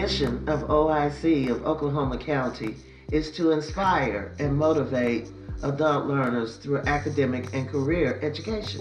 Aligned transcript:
mission 0.00 0.48
of 0.48 0.62
OIC 0.68 1.50
of 1.50 1.66
Oklahoma 1.66 2.16
County 2.16 2.74
is 3.12 3.30
to 3.32 3.50
inspire 3.50 4.34
and 4.38 4.56
motivate 4.56 5.28
adult 5.62 6.06
learners 6.06 6.56
through 6.56 6.78
academic 6.86 7.52
and 7.52 7.68
career 7.68 8.18
education. 8.22 8.80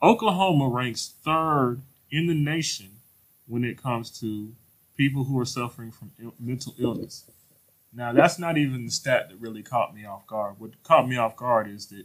Oklahoma 0.00 0.68
ranks 0.68 1.14
third 1.24 1.82
in 2.12 2.28
the 2.28 2.34
nation 2.34 2.90
when 3.48 3.64
it 3.64 3.82
comes 3.82 4.20
to 4.20 4.54
people 4.96 5.24
who 5.24 5.36
are 5.40 5.44
suffering 5.44 5.90
from 5.90 6.12
mental 6.38 6.76
illness. 6.78 7.28
Now, 7.92 8.12
that's 8.12 8.38
not 8.38 8.56
even 8.56 8.84
the 8.84 8.92
stat 8.92 9.30
that 9.30 9.40
really 9.40 9.64
caught 9.64 9.96
me 9.96 10.04
off 10.04 10.28
guard. 10.28 10.60
What 10.60 10.80
caught 10.84 11.08
me 11.08 11.16
off 11.16 11.34
guard 11.34 11.68
is 11.68 11.86
that 11.86 12.04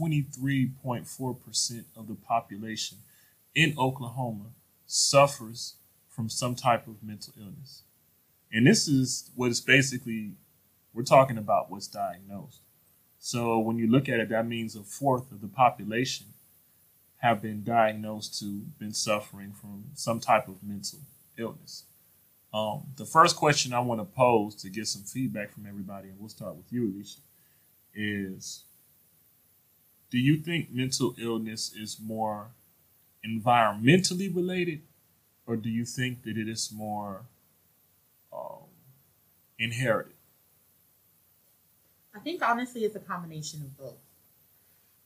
23.4% 0.00 1.84
of 1.94 2.08
the 2.08 2.14
population 2.14 2.96
in 3.54 3.74
Oklahoma 3.76 4.46
suffers 4.92 5.76
from 6.06 6.28
some 6.28 6.54
type 6.54 6.86
of 6.86 7.02
mental 7.02 7.32
illness. 7.40 7.82
And 8.52 8.66
this 8.66 8.86
is 8.86 9.30
what 9.34 9.50
is 9.50 9.60
basically, 9.60 10.32
we're 10.92 11.02
talking 11.02 11.38
about 11.38 11.70
what's 11.70 11.86
diagnosed. 11.86 12.60
So 13.18 13.58
when 13.58 13.78
you 13.78 13.90
look 13.90 14.10
at 14.10 14.20
it, 14.20 14.28
that 14.28 14.46
means 14.46 14.76
a 14.76 14.82
fourth 14.82 15.32
of 15.32 15.40
the 15.40 15.48
population 15.48 16.26
have 17.18 17.40
been 17.40 17.64
diagnosed 17.64 18.38
to 18.40 18.64
been 18.78 18.92
suffering 18.92 19.52
from 19.52 19.84
some 19.94 20.20
type 20.20 20.46
of 20.46 20.62
mental 20.62 20.98
illness. 21.38 21.84
Um, 22.52 22.88
the 22.96 23.06
first 23.06 23.36
question 23.36 23.72
I 23.72 23.80
want 23.80 24.00
to 24.00 24.04
pose 24.04 24.54
to 24.56 24.68
get 24.68 24.88
some 24.88 25.04
feedback 25.04 25.52
from 25.52 25.64
everybody, 25.66 26.08
and 26.08 26.20
we'll 26.20 26.28
start 26.28 26.54
with 26.54 26.70
you, 26.70 26.92
Alicia, 26.92 27.20
is 27.94 28.64
do 30.10 30.18
you 30.18 30.36
think 30.36 30.70
mental 30.70 31.14
illness 31.18 31.72
is 31.74 31.98
more 31.98 32.48
environmentally 33.26 34.34
related, 34.34 34.82
or 35.46 35.56
do 35.56 35.68
you 35.68 35.84
think 35.84 36.22
that 36.24 36.36
it 36.36 36.48
is 36.48 36.72
more 36.72 37.22
um, 38.32 38.64
inherited? 39.58 40.14
I 42.14 42.18
think 42.18 42.42
honestly, 42.42 42.84
it's 42.84 42.96
a 42.96 43.00
combination 43.00 43.62
of 43.62 43.78
both. 43.78 43.94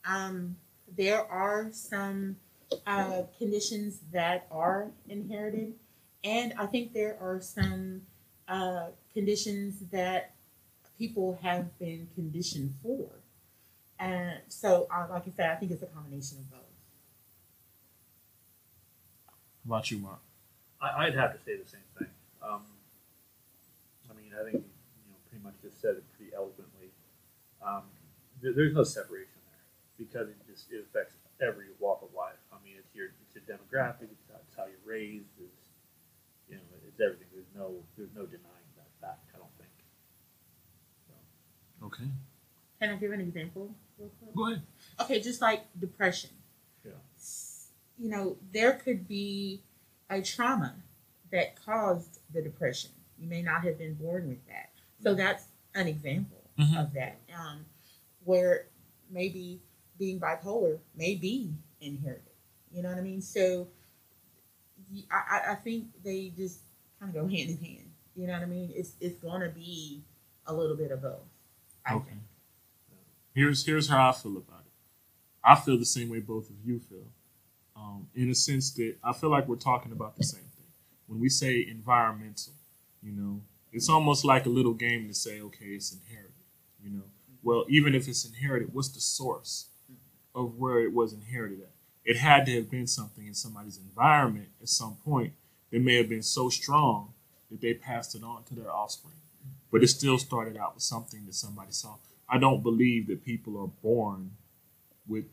Um, 0.05 0.57
there 0.97 1.25
are 1.25 1.69
some 1.73 2.37
uh, 2.87 3.23
conditions 3.39 4.01
that 4.13 4.47
are 4.51 4.89
inherited, 5.09 5.75
and 6.25 6.53
I 6.59 6.67
think 6.67 6.93
there 6.93 7.17
are 7.21 7.41
some 7.41 8.03
uh, 8.49 8.87
conditions 9.13 9.81
that 9.93 10.33
people 10.99 11.39
have 11.43 11.79
been 11.79 12.09
conditioned 12.15 12.75
for. 12.83 13.09
And 13.99 14.41
so, 14.49 14.87
uh, 14.93 15.07
like 15.11 15.27
I 15.27 15.31
said, 15.37 15.51
I 15.51 15.57
think 15.57 15.73
it's 15.73 15.83
a 15.83 15.87
combination 15.87 16.39
of 16.39 16.51
both. 16.51 16.66
How 19.67 19.75
about 19.75 19.91
you, 19.91 19.99
Mark? 19.99 20.21
I, 20.81 21.07
I'd 21.07 21.15
have 21.15 21.33
to 21.35 21.41
say 21.43 21.57
the 21.59 21.67
same 21.69 21.83
thing. 21.99 22.09
Um, 22.39 22.63
I 24.07 24.15
mean, 24.15 24.31
I 24.31 24.45
think 24.45 24.63
you 24.63 25.07
know 25.11 25.19
pretty 25.29 25.43
much 25.43 25.55
just 25.63 25.81
said 25.83 25.99
it 25.99 26.05
pretty 26.17 26.31
eloquently. 26.35 26.95
Um, 27.59 27.83
there, 28.41 28.53
there's 28.53 28.75
no 28.75 28.85
separation 28.85 29.43
there 29.51 29.67
because 29.99 30.29
it 30.29 30.37
just 30.47 30.71
it 30.71 30.87
affects 30.87 31.17
every 31.43 31.75
walk 31.81 32.07
of 32.07 32.15
life. 32.15 32.39
I 32.55 32.63
mean, 32.63 32.75
it's 32.79 32.95
your 32.95 33.11
it's 33.27 33.35
your 33.35 33.43
demographic, 33.43 34.07
it's 34.15 34.31
how, 34.31 34.39
it's 34.47 34.57
how 34.57 34.67
you're 34.71 34.87
raised, 34.87 35.35
it's 35.43 35.67
you 36.49 36.57
know, 36.57 36.79
it's 36.87 37.01
everything. 37.01 37.27
There's 37.35 37.51
no 37.57 37.75
there's 37.99 38.15
no 38.15 38.23
denying 38.23 38.71
that 38.79 38.91
fact. 39.03 39.27
I 39.35 39.39
don't 39.43 39.51
think. 39.59 39.75
So, 41.11 41.15
Okay. 41.91 42.07
Can 42.79 42.91
I 42.91 42.97
give 42.97 43.11
an 43.11 43.21
example? 43.21 43.75
real 43.99 44.11
quick? 44.21 44.37
Go 44.37 44.47
ahead. 44.47 44.63
Okay, 45.01 45.21
just 45.21 45.41
like 45.43 45.67
depression. 45.81 46.31
You 47.99 48.11
know, 48.11 48.37
there 48.53 48.73
could 48.75 49.09
be 49.09 49.63
a 50.11 50.21
trauma 50.23 50.75
that 51.33 51.57
caused 51.65 52.21
the 52.33 52.43
depression. 52.43 52.91
You 53.19 53.29
may 53.29 53.43
not 53.43 53.65
have 53.65 53.79
been 53.79 53.95
born 53.95 54.29
with 54.29 54.47
that. 54.47 54.71
So 55.03 55.15
that's 55.15 55.45
an 55.75 55.89
example 55.89 56.43
Mhm. 56.59 56.79
of 56.81 56.93
that. 56.95 57.19
Um, 57.35 57.67
where 58.25 58.67
maybe 59.11 59.61
being 59.99 60.21
bipolar 60.21 60.79
may 60.95 61.15
be 61.15 61.55
inherited. 61.81 62.33
You 62.71 62.83
know 62.83 62.91
what 62.91 62.99
I 62.99 63.03
mean? 63.03 63.23
So 63.23 63.69
I, 65.11 65.53
I 65.53 65.55
think 65.57 65.87
they 66.03 66.31
just 66.37 66.61
kind 67.01 67.15
of 67.15 67.23
go 67.23 67.29
hand 67.35 67.51
in 67.51 67.59
hand. 67.59 67.91
You 68.15 68.27
know 68.27 68.33
what 68.35 68.43
I 68.43 68.47
mean? 68.47 68.73
It's 68.75 68.93
it's 69.01 69.19
going 69.19 69.41
to 69.43 69.49
be 69.49 70.03
a 70.47 70.55
little 70.55 70.77
bit 70.77 70.91
of 70.91 71.03
both. 71.03 71.21
I 71.85 71.95
Okay. 71.95 72.09
think. 72.09 72.21
Here's 73.35 73.65
here's 73.67 73.89
how 73.89 74.09
I 74.09 74.13
feel 74.13 74.37
about 74.37 74.61
it. 74.67 74.73
I 75.45 75.55
feel 75.57 75.79
the 75.79 75.85
same 75.87 76.09
way 76.09 76.21
both 76.21 76.49
of 76.51 76.57
you 76.65 76.79
feel, 76.81 77.13
um, 77.77 78.09
in 78.15 78.31
a 78.31 78.35
sense 78.35 78.73
that 78.75 78.97
I 79.05 79.13
feel 79.13 79.31
like 79.31 79.47
we're 79.47 79.57
talking 79.57 79.93
about 79.93 80.17
the 80.17 80.25
same 80.25 80.41
thing. 80.41 80.67
When 81.07 81.21
we 81.21 81.29
say 81.29 81.67
environmental, 81.69 82.55
you 83.03 83.13
know, 83.13 83.43
it's 83.73 83.89
almost 83.89 84.25
like 84.25 84.47
a 84.47 84.49
little 84.49 84.75
game 84.75 85.07
to 85.09 85.15
say, 85.15 85.41
okay, 85.41 85.67
it's 85.67 85.93
inherited. 85.93 86.33
You 86.83 86.91
know, 86.91 87.03
well, 87.43 87.65
even 87.69 87.95
if 87.95 88.09
it's 88.09 88.25
inherited, 88.25 88.73
what's 88.73 88.89
the 88.89 89.01
source 89.01 89.67
of 90.35 90.57
where 90.57 90.81
it 90.81 90.93
was 90.93 91.13
inherited 91.13 91.61
at? 91.61 91.71
It 92.05 92.17
had 92.17 92.47
to 92.47 92.55
have 92.57 92.71
been 92.71 92.87
something 92.87 93.27
in 93.27 93.35
somebody's 93.35 93.79
environment 93.79 94.49
at 94.63 94.69
some 94.69 94.97
point 95.05 95.33
that 95.71 95.81
may 95.81 95.97
have 95.97 96.09
been 96.09 96.23
so 96.23 96.49
strong 96.49 97.13
that 97.51 97.61
they 97.61 97.75
passed 97.75 98.15
it 98.15 98.23
on 98.23 98.45
to 98.45 98.55
their 98.55 98.73
offspring. 98.73 99.15
But 99.71 99.83
it 99.83 99.89
still 99.89 100.19
started 100.19 100.57
out 100.57 100.75
with 100.75 100.83
something 100.83 101.27
that 101.27 101.35
somebody 101.35 101.73
saw. 101.73 101.97
I 102.29 102.39
don't 102.39 102.63
believe 102.63 103.09
that 103.09 103.25
people 103.25 103.61
are 103.61 103.69
born 103.83 104.33
with 105.07 105.27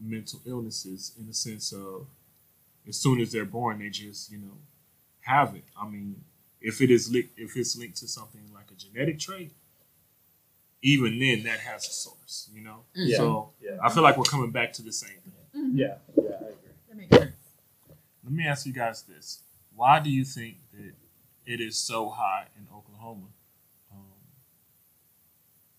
mental 0.00 0.40
illnesses 0.46 1.12
in 1.18 1.26
the 1.26 1.34
sense 1.34 1.72
of 1.72 2.06
as 2.88 2.96
soon 2.96 3.20
as 3.20 3.32
they're 3.32 3.44
born 3.44 3.78
they 3.80 3.90
just 3.90 4.30
you 4.30 4.38
know 4.38 4.56
have 5.20 5.54
it. 5.54 5.64
I 5.80 5.86
mean, 5.88 6.24
if 6.60 6.80
it 6.80 6.90
is 6.90 7.10
li- 7.12 7.28
if 7.36 7.56
it's 7.56 7.76
linked 7.76 7.96
to 7.98 8.08
something 8.08 8.40
like 8.54 8.70
a 8.70 8.74
genetic 8.74 9.18
trait, 9.18 9.52
even 10.82 11.18
then 11.18 11.42
that 11.44 11.60
has 11.60 11.86
a 11.86 11.90
source. 11.92 12.48
You 12.54 12.62
know, 12.62 12.84
Yeah. 12.94 13.16
so 13.18 13.50
yeah, 13.60 13.78
I 13.82 13.90
feel 13.92 14.02
like 14.02 14.16
we're 14.16 14.24
coming 14.24 14.50
back 14.50 14.72
to 14.74 14.82
the 14.82 14.92
same 14.92 15.18
thing. 15.24 15.32
Mhm. 15.72 15.78
yeah, 15.78 15.98
yeah, 16.16 16.22
I 16.22 16.34
agree. 16.36 16.54
That 16.88 16.96
makes 16.96 17.16
sense. 17.16 17.32
Let 18.24 18.32
me 18.32 18.44
ask 18.46 18.64
you 18.66 18.72
guys 18.72 19.02
this: 19.02 19.40
Why 19.74 20.00
do 20.00 20.10
you 20.10 20.24
think 20.24 20.56
that 20.72 20.94
it 21.46 21.60
is 21.60 21.76
so 21.78 22.08
high 22.10 22.46
in 22.56 22.66
Oklahoma? 22.74 23.26
Um, 23.92 23.98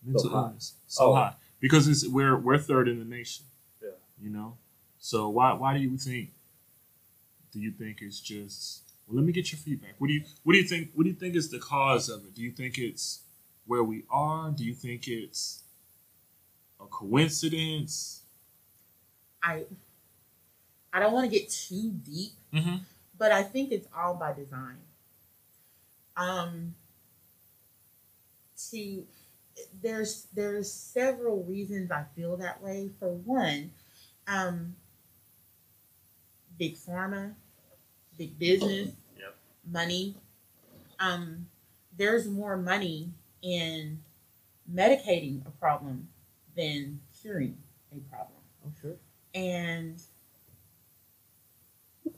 mental 0.04 0.30
high. 0.30 0.38
illness 0.48 0.74
so 0.88 1.12
Oh. 1.12 1.16
high 1.16 1.36
because 1.60 1.88
it's 1.88 2.08
we're 2.08 2.38
we're 2.38 2.58
third 2.60 2.88
in 2.88 3.00
the 3.00 3.06
nation. 3.06 3.46
You 4.22 4.30
know, 4.30 4.58
so 5.00 5.30
why 5.30 5.54
why 5.54 5.74
do 5.78 5.80
you 5.80 5.98
think? 5.98 6.32
Do 7.52 7.60
you 7.60 7.72
think 7.72 8.02
it's 8.02 8.20
just? 8.20 8.82
Well, 9.08 9.18
let 9.18 9.26
me 9.26 9.32
get 9.32 9.52
your 9.52 9.60
feedback. 9.60 9.96
What 9.98 10.08
do 10.08 10.14
you 10.14 10.24
what 10.44 10.54
do 10.54 10.60
you 10.60 10.68
think? 10.68 10.90
What 10.94 11.04
do 11.04 11.10
you 11.10 11.16
think 11.16 11.36
is 11.36 11.50
the 11.50 11.60
cause 11.60 12.10
of 12.10 12.24
it? 12.26 12.36
Do 12.36 12.42
you 12.42 12.52
think 12.52 12.78
it's 12.78 13.22
where 13.66 13.84
we 13.84 14.04
are? 14.10 14.52
Do 14.52 14.64
you 14.64 14.74
think 14.74 15.08
it's 15.08 15.64
a 16.80 16.86
coincidence? 16.86 18.22
I 19.42 19.66
I 20.92 21.00
don't 21.00 21.14
want 21.14 21.32
to 21.32 21.38
get 21.40 21.50
too 21.50 21.92
deep, 21.92 22.32
Mm-hmm. 22.54 22.78
but 23.18 23.32
I 23.32 23.44
think 23.44 23.72
it's 23.72 23.88
all 23.96 24.16
by 24.16 24.34
design. 24.34 24.78
Um 26.18 26.76
to 28.70 29.04
there's 29.82 30.28
there's 30.34 30.72
several 30.72 31.44
reasons 31.44 31.92
I 31.92 32.04
feel 32.16 32.38
that 32.38 32.62
way. 32.62 32.90
For 33.00 33.10
one, 33.10 33.72
um 34.30 34.76
big 36.58 36.76
pharma, 36.76 37.34
big 38.18 38.38
business, 38.38 38.92
Yep. 39.18 39.36
money. 39.72 40.16
Um 41.00 41.48
there's 41.98 42.28
more 42.28 42.56
money 42.56 43.10
in 43.42 44.00
medicating 44.72 45.46
a 45.46 45.52
problem 45.52 46.08
than 46.56 47.00
curing 47.22 47.58
a 47.92 48.00
problem. 48.10 48.40
Oh, 48.66 48.72
sure. 48.82 48.96
And 49.34 50.02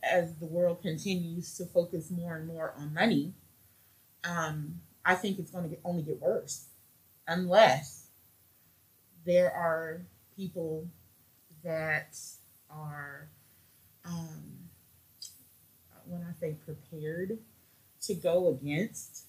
as 0.03 0.35
the 0.35 0.45
world 0.45 0.81
continues 0.81 1.55
to 1.57 1.65
focus 1.65 2.09
more 2.11 2.35
and 2.35 2.47
more 2.47 2.73
on 2.77 2.93
money, 2.93 3.33
um, 4.23 4.81
I 5.05 5.15
think 5.15 5.39
it's 5.39 5.51
going 5.51 5.69
to 5.69 5.77
only 5.83 6.03
get 6.03 6.21
worse 6.21 6.65
unless 7.27 8.07
there 9.25 9.51
are 9.51 10.01
people 10.35 10.87
that 11.63 12.17
are, 12.69 13.29
um, 14.05 14.69
when 16.05 16.21
I 16.23 16.33
say 16.39 16.55
prepared 16.65 17.37
to 18.01 18.13
go 18.15 18.49
against, 18.49 19.25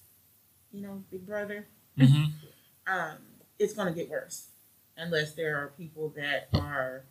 you 0.71 0.81
know, 0.81 1.03
Big 1.11 1.25
Brother, 1.25 1.67
Mm-hmm. 1.99 2.23
um, 2.91 3.17
it's 3.59 3.73
going 3.75 3.87
to 3.87 3.93
get 3.93 4.09
worse 4.09 4.47
unless 4.97 5.33
there 5.35 5.57
are 5.57 5.67
people 5.77 6.11
that 6.17 6.49
are 6.53 7.03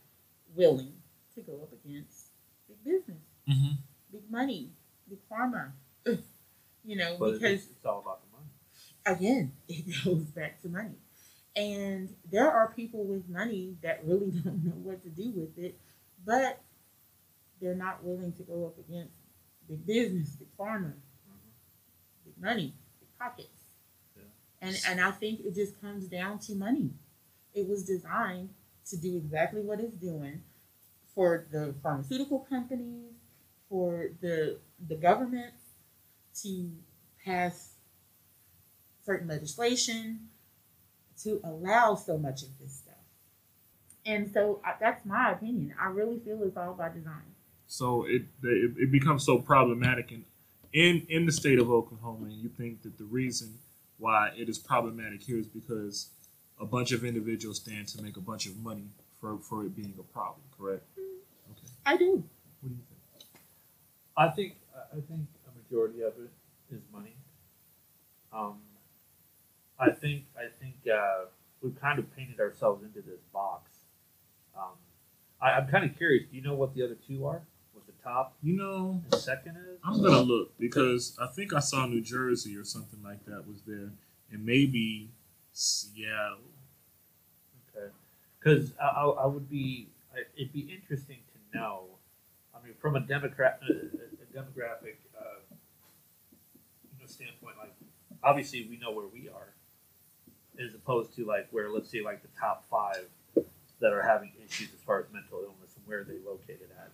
willing 0.57 0.93
to 1.37 1.41
go 1.41 1.53
up 1.63 1.73
against 1.85 2.27
big 2.69 2.83
business, 2.85 3.23
Mm-hmm. 3.49 3.73
big 4.11 4.29
money, 4.31 4.71
big 5.09 5.19
pharma. 5.31 5.71
you 6.85 6.97
know, 6.97 7.17
But 7.19 7.35
because 7.35 7.53
it's, 7.53 7.67
it's 7.67 7.87
all 7.87 8.01
about 8.01 8.21
the 8.25 8.37
money. 8.37 9.19
again, 9.19 9.53
it 9.69 10.05
goes 10.05 10.25
back 10.25 10.61
to 10.63 10.69
money. 10.69 10.97
And 11.55 12.15
there 12.31 12.51
are 12.51 12.73
people 12.75 13.05
with 13.05 13.29
money 13.29 13.77
that 13.83 14.05
really 14.05 14.31
don't 14.45 14.65
know 14.65 14.73
what 14.73 15.03
to 15.03 15.09
do 15.09 15.33
with 15.35 15.59
it, 15.59 15.79
but 16.25 16.61
they're 17.61 17.75
not 17.75 18.03
willing 18.03 18.33
to 18.33 18.43
go 18.43 18.67
up 18.67 18.79
against 18.79 19.15
big 19.69 19.87
business, 19.87 20.31
big 20.31 20.49
pharma, 20.59 20.93
mm-hmm. 20.93 22.25
big 22.25 22.41
money, 22.41 22.75
big 23.01 23.09
pockets. 23.19 23.49
Yeah. 24.17 24.23
And 24.61 24.81
and 24.89 25.01
I 25.01 25.11
think 25.13 25.41
it 25.41 25.55
just 25.55 25.81
comes 25.81 26.07
down 26.07 26.39
to 26.41 26.55
money. 26.55 26.91
It 27.55 27.69
was 27.69 27.85
designed 27.85 28.51
to 28.87 28.97
do 28.97 29.17
exactly 29.17 29.61
what 29.61 29.79
it's 29.81 29.97
doing 29.97 30.43
for 31.15 31.47
the 31.53 31.75
pharmaceutical 31.83 32.41
companies, 32.41 33.13
for 33.69 34.09
the 34.21 34.59
the 34.89 34.97
government 34.97 35.55
to 36.43 36.71
pass 37.25 37.75
certain 39.05 39.29
legislation 39.29 40.29
to 41.25 41.41
allow 41.45 41.95
so 41.95 42.19
much 42.19 42.43
of 42.43 42.49
this 42.61 42.73
stuff. 42.73 42.95
And 44.05 44.31
so 44.33 44.61
I, 44.65 44.75
that's 44.81 45.05
my 45.05 45.33
opinion. 45.33 45.75
I 45.81 45.87
really 45.89 46.19
feel 46.19 46.43
it's 46.43 46.57
all 46.57 46.75
by 46.75 46.89
design. 46.89 47.23
So 47.67 48.05
it, 48.05 48.23
it 48.43 48.73
it 48.77 48.93
becomes 48.93 49.25
so 49.25 49.39
problematic 49.39 50.13
in 50.13 50.25
in 50.73 51.07
in 51.09 51.27
the 51.27 51.33
state 51.33 51.59
of 51.59 51.71
Oklahoma, 51.71 52.27
and 52.27 52.35
you 52.35 52.49
think 52.49 52.83
that 52.83 52.99
the 52.99 53.05
reason 53.05 53.55
why 53.99 54.31
it 54.37 54.49
is 54.49 54.59
problematic 54.59 55.23
here 55.23 55.39
is 55.39 55.47
because 55.47 56.11
a 56.61 56.67
bunch 56.67 56.93
of 56.93 57.05
individuals 57.05 57.59
stand 57.59 57.89
to 57.89 58.03
make 58.03 58.17
a 58.17 58.21
bunch 58.21 58.47
of 58.47 58.59
money 58.59 58.89
for 59.21 59.39
for 59.39 59.65
it 59.65 59.77
being 59.77 59.95
a 59.99 60.03
problem, 60.03 60.43
correct? 60.59 60.85
Okay. 60.99 61.69
I 61.87 61.97
do. 61.97 62.25
What 62.61 62.69
do 62.69 62.75
you 62.75 62.83
think? 62.91 63.25
I 64.17 64.29
think 64.29 64.57
I 64.93 65.01
think 65.01 65.27
a 65.47 65.57
majority 65.57 66.03
of 66.03 66.13
it 66.19 66.31
is 66.75 66.83
money. 66.93 67.15
Um, 68.33 68.59
I 69.83 69.91
think 69.91 70.25
I 70.37 70.47
think 70.61 70.75
uh, 70.93 71.27
we've 71.61 71.79
kind 71.81 71.99
of 71.99 72.15
painted 72.17 72.41
ourselves 72.41 72.83
into 72.85 73.01
this 73.03 73.21
box. 73.33 73.71
Um, 74.57 74.73
I, 75.41 75.53
I'm 75.53 75.69
kind 75.69 75.85
of 75.89 75.97
curious. 75.97 76.25
Do 76.31 76.37
you 76.37 76.43
know 76.43 76.55
what 76.55 76.75
the 76.75 76.85
other 76.85 76.97
two 77.07 77.27
are? 77.27 77.43
What 77.73 77.87
the 77.87 77.93
top 78.05 78.35
You 78.43 78.55
know, 78.57 79.03
the 79.11 79.17
second 79.19 79.57
is? 79.57 79.79
I'm 79.85 80.03
gonna 80.03 80.21
look 80.21 80.57
because 80.59 81.17
I 81.21 81.27
think 81.27 81.53
I 81.53 81.61
saw 81.61 81.87
New 81.87 82.01
Jersey 82.01 82.57
or 82.57 82.65
something 82.65 83.03
like 83.03 83.25
that 83.27 83.47
was 83.49 83.63
there, 83.67 83.91
and 84.31 84.45
maybe 84.47 85.11
Seattle. 85.53 86.39
Okay, 87.77 87.93
because 88.39 88.73
I, 88.81 88.87
I, 88.87 89.05
I 89.09 89.27
would 89.27 89.49
be 89.51 89.89
I- 90.15 90.27
it'd 90.37 90.53
be 90.53 90.61
interesting 90.73 91.19
to 91.33 91.59
know. 91.59 91.85
I 92.55 92.65
mean, 92.65 92.75
from 92.81 92.95
a 92.97 93.01
democrat 93.01 93.61
a, 93.69 93.73
a 93.73 94.41
demographic 94.43 94.97
uh, 95.19 95.41
you 96.31 97.01
know 97.01 97.07
standpoint, 97.07 97.57
like 97.59 97.73
obviously 98.23 98.67
we 98.71 98.77
know 98.79 98.93
where 98.93 99.07
we 99.09 99.29
are, 99.29 99.53
as 100.61 100.75
opposed 100.75 101.15
to 101.17 101.25
like 101.25 101.49
where 101.51 101.71
let's 101.71 101.91
say 101.91 102.03
like 102.03 102.23
the 102.23 102.29
top 102.39 102.65
five 102.71 103.05
that 103.81 103.93
are 103.93 104.03
having 104.03 104.33
issues 104.45 104.69
as 104.75 104.81
far 104.81 105.01
as 105.01 105.07
mental 105.13 105.39
illness 105.39 105.75
and 105.77 105.87
where 105.87 106.05
they 106.05 106.19
located 106.25 106.69
at, 106.79 106.93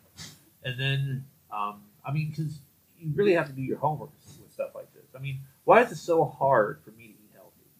and 0.64 0.80
then 0.80 1.24
um, 1.50 1.82
I 2.04 2.12
mean 2.12 2.30
because 2.30 2.60
you 2.98 3.12
really 3.14 3.34
have 3.34 3.46
to 3.46 3.52
do 3.52 3.62
your 3.62 3.78
homework 3.78 4.10
with 4.12 4.38
stuff 4.58 4.74
like 4.74 4.92
this. 4.92 5.04
I 5.14 5.20
mean, 5.20 5.40
why 5.64 5.82
is 5.82 5.92
it 5.92 5.96
so 5.96 6.24
hard 6.24 6.80
for 6.84 6.90
me 6.90 7.04
to 7.04 7.10
eat 7.10 7.30
healthy? 7.32 7.70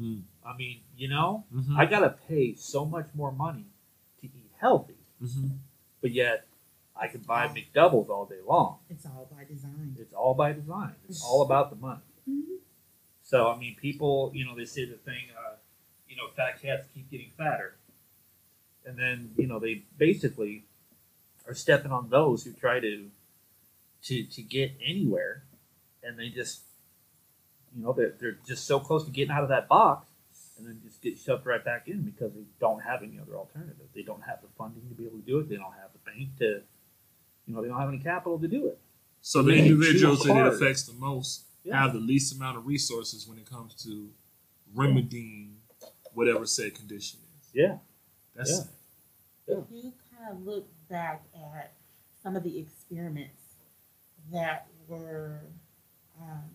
Mm. 0.00 0.22
I 0.44 0.56
mean, 0.56 0.80
you 0.96 1.08
know. 1.08 1.44
Mm-hmm. 1.52 1.76
I 1.76 1.86
gotta 1.86 2.14
pay 2.28 2.54
so 2.54 2.84
much 2.84 3.08
more 3.14 3.32
money 3.32 3.66
to 4.20 4.26
eat 4.26 4.50
healthy, 4.60 4.94
mm-hmm. 5.20 5.48
but 6.00 6.12
yet 6.12 6.46
I 6.94 7.08
can 7.08 7.22
buy 7.22 7.48
McDoubles 7.48 8.08
all 8.08 8.26
day 8.26 8.40
long. 8.46 8.78
It's 8.88 9.04
all 9.06 9.28
by 9.30 9.44
design. 9.44 9.96
It's 9.98 10.14
all 10.14 10.34
by 10.34 10.52
design. 10.52 10.94
It's 11.08 11.22
all 11.22 11.42
about 11.42 11.70
the 11.70 11.76
money. 11.76 12.00
Mhm. 12.28 12.58
So 13.26 13.48
I 13.50 13.58
mean, 13.58 13.74
people, 13.74 14.30
you 14.34 14.46
know, 14.46 14.54
they 14.54 14.64
say 14.64 14.84
the 14.84 14.94
thing, 14.94 15.24
uh, 15.36 15.56
you 16.08 16.14
know, 16.14 16.28
fat 16.36 16.62
cats 16.62 16.86
keep 16.94 17.10
getting 17.10 17.32
fatter, 17.36 17.74
and 18.86 18.96
then 18.96 19.32
you 19.36 19.48
know 19.48 19.58
they 19.58 19.82
basically 19.98 20.62
are 21.48 21.54
stepping 21.54 21.90
on 21.90 22.08
those 22.08 22.44
who 22.44 22.52
try 22.52 22.78
to 22.78 23.10
to 24.04 24.22
to 24.22 24.42
get 24.42 24.76
anywhere, 24.80 25.42
and 26.04 26.16
they 26.16 26.28
just, 26.28 26.60
you 27.76 27.82
know, 27.82 27.92
they're 27.92 28.14
they're 28.20 28.38
just 28.46 28.64
so 28.64 28.78
close 28.78 29.04
to 29.04 29.10
getting 29.10 29.32
out 29.32 29.42
of 29.42 29.48
that 29.48 29.66
box, 29.66 30.08
and 30.56 30.64
then 30.68 30.80
just 30.84 31.02
get 31.02 31.18
shoved 31.18 31.46
right 31.46 31.64
back 31.64 31.88
in 31.88 32.02
because 32.02 32.32
they 32.32 32.44
don't 32.60 32.84
have 32.84 33.02
any 33.02 33.18
other 33.18 33.34
alternative. 33.34 33.88
They 33.92 34.02
don't 34.02 34.22
have 34.22 34.40
the 34.40 34.48
funding 34.56 34.88
to 34.88 34.94
be 34.94 35.04
able 35.04 35.18
to 35.18 35.26
do 35.26 35.40
it. 35.40 35.48
They 35.48 35.56
don't 35.56 35.74
have 35.74 35.90
the 35.92 36.10
bank 36.10 36.28
to, 36.38 36.62
you 37.48 37.54
know, 37.54 37.60
they 37.60 37.66
don't 37.66 37.80
have 37.80 37.88
any 37.88 37.98
capital 37.98 38.38
to 38.38 38.46
do 38.46 38.68
it. 38.68 38.78
So 39.20 39.42
the 39.42 39.54
individuals 39.54 40.22
that 40.22 40.36
it 40.36 40.46
affects 40.46 40.84
the 40.84 40.92
most 40.92 41.45
Yeah. 41.66 41.82
have 41.82 41.92
the 41.92 41.98
least 42.00 42.34
amount 42.34 42.56
of 42.58 42.66
resources 42.66 43.26
when 43.26 43.38
it 43.38 43.48
comes 43.48 43.74
to 43.84 44.08
remedying 44.74 45.56
whatever 46.14 46.46
said 46.46 46.74
condition 46.74 47.20
is. 47.40 47.48
Yeah. 47.52 47.78
That's 48.34 48.50
Yeah. 48.50 48.56
sad. 48.56 48.68
If 49.48 49.64
you 49.70 49.92
kind 50.16 50.30
of 50.32 50.44
look 50.46 50.66
back 50.88 51.24
at 51.54 51.72
some 52.22 52.36
of 52.36 52.42
the 52.42 52.58
experiments 52.58 53.42
that 54.32 54.68
were 54.88 55.40
um, 56.20 56.50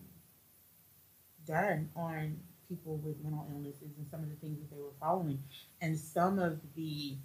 done 1.46 1.90
on 1.96 2.38
people 2.68 2.96
with 2.98 3.22
mental 3.22 3.46
illnesses 3.50 3.96
and 3.98 4.06
some 4.10 4.22
of 4.22 4.28
the 4.30 4.36
things 4.36 4.58
that 4.60 4.70
they 4.74 4.80
were 4.80 4.92
following, 5.00 5.42
and 5.80 5.98
some 5.98 6.38
of 6.38 6.58
the 6.74 7.16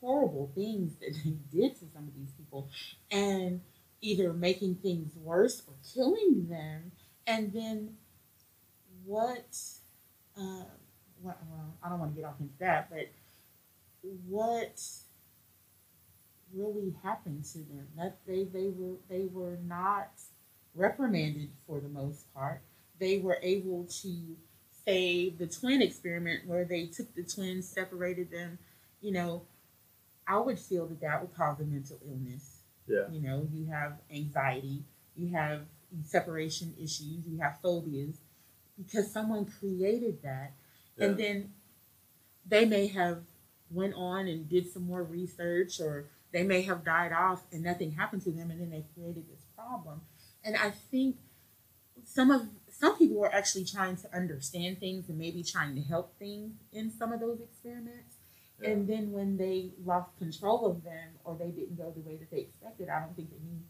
horrible 0.00 0.50
things 0.54 0.94
that 0.96 1.12
they 1.24 1.30
did 1.52 1.74
to 1.78 1.86
some 1.94 2.06
of 2.06 2.14
these 2.14 2.30
people, 2.32 2.68
and 3.10 3.60
either 4.02 4.32
making 4.32 4.74
things 4.76 5.14
worse 5.16 5.62
or 5.66 5.74
killing 5.94 6.46
them, 6.48 6.92
and 7.26 7.52
then 7.52 7.96
what? 9.04 9.56
Uh, 10.36 10.64
what 11.22 11.38
well, 11.50 11.74
I 11.82 11.88
don't 11.88 11.98
want 11.98 12.14
to 12.14 12.20
get 12.20 12.28
off 12.28 12.40
into 12.40 12.52
that, 12.58 12.90
but 12.90 13.08
what 14.26 14.80
really 16.54 16.94
happened 17.02 17.44
to 17.44 17.58
them. 17.58 17.86
That 17.96 18.18
they 18.26 18.44
they 18.44 18.68
were 18.68 18.96
they 19.08 19.26
were 19.32 19.58
not 19.66 20.10
reprimanded 20.74 21.50
for 21.66 21.80
the 21.80 21.88
most 21.88 22.32
part. 22.34 22.62
They 22.98 23.18
were 23.18 23.38
able 23.42 23.84
to 24.02 24.36
save 24.84 25.38
the 25.38 25.46
twin 25.46 25.82
experiment 25.82 26.46
where 26.46 26.64
they 26.64 26.86
took 26.86 27.14
the 27.14 27.22
twins, 27.22 27.68
separated 27.68 28.30
them. 28.30 28.58
You 29.00 29.12
know, 29.12 29.42
I 30.26 30.38
would 30.38 30.58
feel 30.58 30.86
that 30.86 31.00
that 31.00 31.20
would 31.20 31.34
cause 31.36 31.60
a 31.60 31.64
mental 31.64 31.98
illness. 32.08 32.58
Yeah. 32.86 33.08
You 33.10 33.20
know, 33.20 33.48
you 33.52 33.66
have 33.66 33.94
anxiety, 34.10 34.82
you 35.16 35.34
have 35.34 35.62
separation 36.04 36.74
issues, 36.78 37.26
you 37.26 37.38
have 37.40 37.58
phobias 37.62 38.16
because 38.76 39.10
someone 39.10 39.46
created 39.46 40.22
that. 40.22 40.52
And 40.98 41.18
then 41.18 41.52
they 42.46 42.64
may 42.64 42.86
have 42.88 43.22
went 43.70 43.94
on 43.94 44.28
and 44.28 44.48
did 44.48 44.72
some 44.72 44.84
more 44.84 45.02
research 45.02 45.80
or 45.80 46.06
they 46.32 46.42
may 46.42 46.62
have 46.62 46.84
died 46.84 47.12
off 47.12 47.42
and 47.52 47.62
nothing 47.62 47.92
happened 47.92 48.22
to 48.22 48.30
them 48.30 48.50
and 48.50 48.60
then 48.60 48.70
they 48.70 48.84
created 48.94 49.24
this 49.28 49.44
problem. 49.56 50.02
And 50.44 50.56
i 50.56 50.70
think 50.70 51.16
some 52.04 52.30
of 52.30 52.42
some 52.70 52.96
people 52.96 53.16
were 53.16 53.34
actually 53.34 53.64
trying 53.64 53.96
to 53.96 54.14
understand 54.14 54.78
things 54.78 55.08
and 55.08 55.18
maybe 55.18 55.42
trying 55.42 55.74
to 55.74 55.82
help 55.82 56.16
things 56.18 56.52
in 56.72 56.90
some 56.90 57.12
of 57.12 57.20
those 57.20 57.40
experiments. 57.40 58.16
Yeah. 58.60 58.70
and 58.70 58.88
then 58.88 59.12
when 59.12 59.36
they 59.36 59.72
lost 59.84 60.16
control 60.18 60.64
of 60.64 60.82
them 60.82 61.10
or 61.24 61.36
they 61.38 61.50
didn't 61.50 61.76
go 61.76 61.92
the 61.94 62.00
way 62.00 62.16
that 62.16 62.30
they 62.30 62.38
expected 62.38 62.88
i 62.88 63.00
don't 63.00 63.14
think 63.14 63.28
they 63.28 63.36
knew 63.44 63.60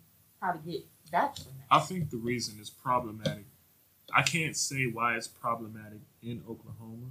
how 0.40 0.52
to 0.52 0.58
get 0.58 0.86
back 1.10 1.36
from 1.36 1.44
that 1.58 1.66
I 1.70 1.80
think 1.80 2.10
the 2.10 2.16
reason 2.16 2.56
it's 2.60 2.70
problematic, 2.70 3.44
I 4.14 4.22
can't 4.22 4.56
say 4.56 4.86
why 4.86 5.16
it's 5.16 5.26
problematic 5.28 6.00
in 6.22 6.42
Oklahoma. 6.48 7.08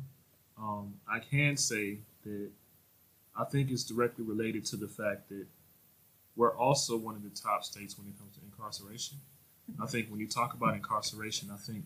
Um, 0.58 0.94
I 1.08 1.20
can 1.20 1.58
say 1.58 1.98
that 2.24 2.50
I 3.36 3.44
think 3.44 3.70
it's 3.70 3.84
directly 3.84 4.24
related 4.24 4.66
to 4.68 4.78
the 4.78 4.88
fact 4.88 5.28
that 5.30 5.46
we're 6.38 6.56
also 6.56 6.98
one 6.98 7.16
of 7.16 7.24
the 7.24 7.30
top 7.30 7.64
states 7.64 7.98
when 7.98 8.08
it 8.08 8.18
comes 8.18 8.36
to 8.36 8.42
incarceration. 8.46 9.18
I 9.82 9.88
think 9.88 10.10
when 10.10 10.20
you 10.20 10.28
talk 10.28 10.54
about 10.54 10.75
incarceration, 10.75 11.50
I 11.52 11.58
think 11.58 11.86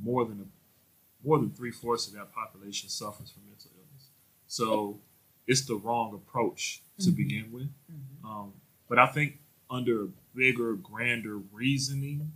more 0.00 0.24
than 0.24 0.40
a, 0.40 1.26
more 1.26 1.38
than 1.38 1.50
three 1.50 1.70
fourths 1.70 2.06
of 2.06 2.14
that 2.14 2.32
population 2.32 2.88
suffers 2.88 3.30
from 3.30 3.42
mental 3.46 3.70
illness. 3.76 4.08
So 4.46 4.98
it's 5.46 5.62
the 5.66 5.74
wrong 5.74 6.14
approach 6.14 6.82
to 7.00 7.10
Mhm. 7.10 7.16
begin 7.16 7.52
with. 7.52 7.68
Mhm. 7.92 8.24
Um, 8.24 8.52
but 8.88 8.98
I 8.98 9.06
think 9.06 9.38
under 9.68 10.08
bigger, 10.34 10.74
grander 10.74 11.38
reasoning, 11.52 12.32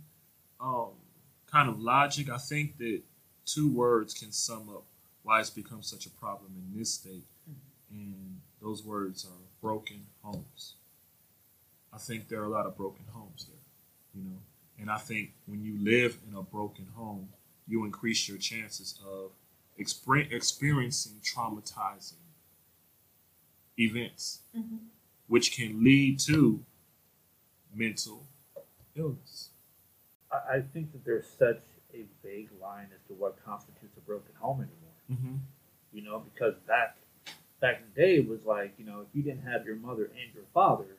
um, 0.59 0.89
kind 1.47 1.69
of 1.69 1.79
logic, 1.79 2.29
I 2.29 2.37
think 2.37 2.77
that 2.77 3.01
two 3.45 3.71
words 3.71 4.13
can 4.13 4.31
sum 4.31 4.69
up 4.69 4.83
why 5.23 5.39
it's 5.39 5.49
become 5.49 5.81
such 5.81 6.05
a 6.05 6.09
problem 6.09 6.51
in 6.55 6.77
this 6.79 6.93
state. 6.93 7.25
And 7.91 8.41
those 8.61 8.83
words 8.83 9.25
are 9.25 9.41
broken 9.61 10.05
homes. 10.21 10.73
I 11.93 11.97
think 11.97 12.27
there 12.27 12.41
are 12.41 12.45
a 12.45 12.49
lot 12.49 12.65
of 12.65 12.75
broken 12.75 13.05
homes 13.11 13.45
there, 13.45 13.63
you 14.21 14.29
know. 14.29 14.37
And 14.79 14.91
I 14.91 14.97
think 14.97 15.31
when 15.45 15.63
you 15.63 15.77
live 15.79 16.17
in 16.29 16.35
a 16.35 16.41
broken 16.41 16.87
home, 16.95 17.29
you 17.67 17.85
increase 17.85 18.27
your 18.27 18.37
chances 18.37 18.99
of 19.05 19.31
exper- 19.79 20.31
experiencing 20.31 21.13
traumatizing 21.23 22.13
events 23.77 24.39
Mhm. 24.55 24.79
which 25.27 25.51
can 25.53 25.83
lead 25.83 26.19
to 26.19 26.63
mental 27.75 28.25
illness. 28.95 29.49
I, 30.31 30.61
think 30.73 30.91
that 30.91 31.05
there's 31.05 31.27
such 31.27 31.61
a 31.93 32.03
vague 32.23 32.49
line 32.61 32.87
as 32.93 33.01
to 33.07 33.13
what 33.13 33.37
constitutes 33.45 33.95
a 33.97 34.01
broken 34.01 34.33
home 34.39 34.57
anymore. 34.57 34.95
Mm-hmm. 35.11 35.35
You 35.93 36.03
know, 36.03 36.23
because 36.33 36.55
back 36.67 36.97
back 37.61 37.77
in 37.77 37.83
the 37.93 38.01
day 38.01 38.15
it 38.17 38.27
was 38.27 38.39
like, 38.45 38.73
you 38.77 38.85
know, 38.85 39.01
if 39.01 39.07
you 39.13 39.23
didn't 39.23 39.43
have 39.43 39.65
your 39.65 39.75
mother 39.75 40.05
and 40.05 40.33
your 40.33 40.43
father, 40.53 40.97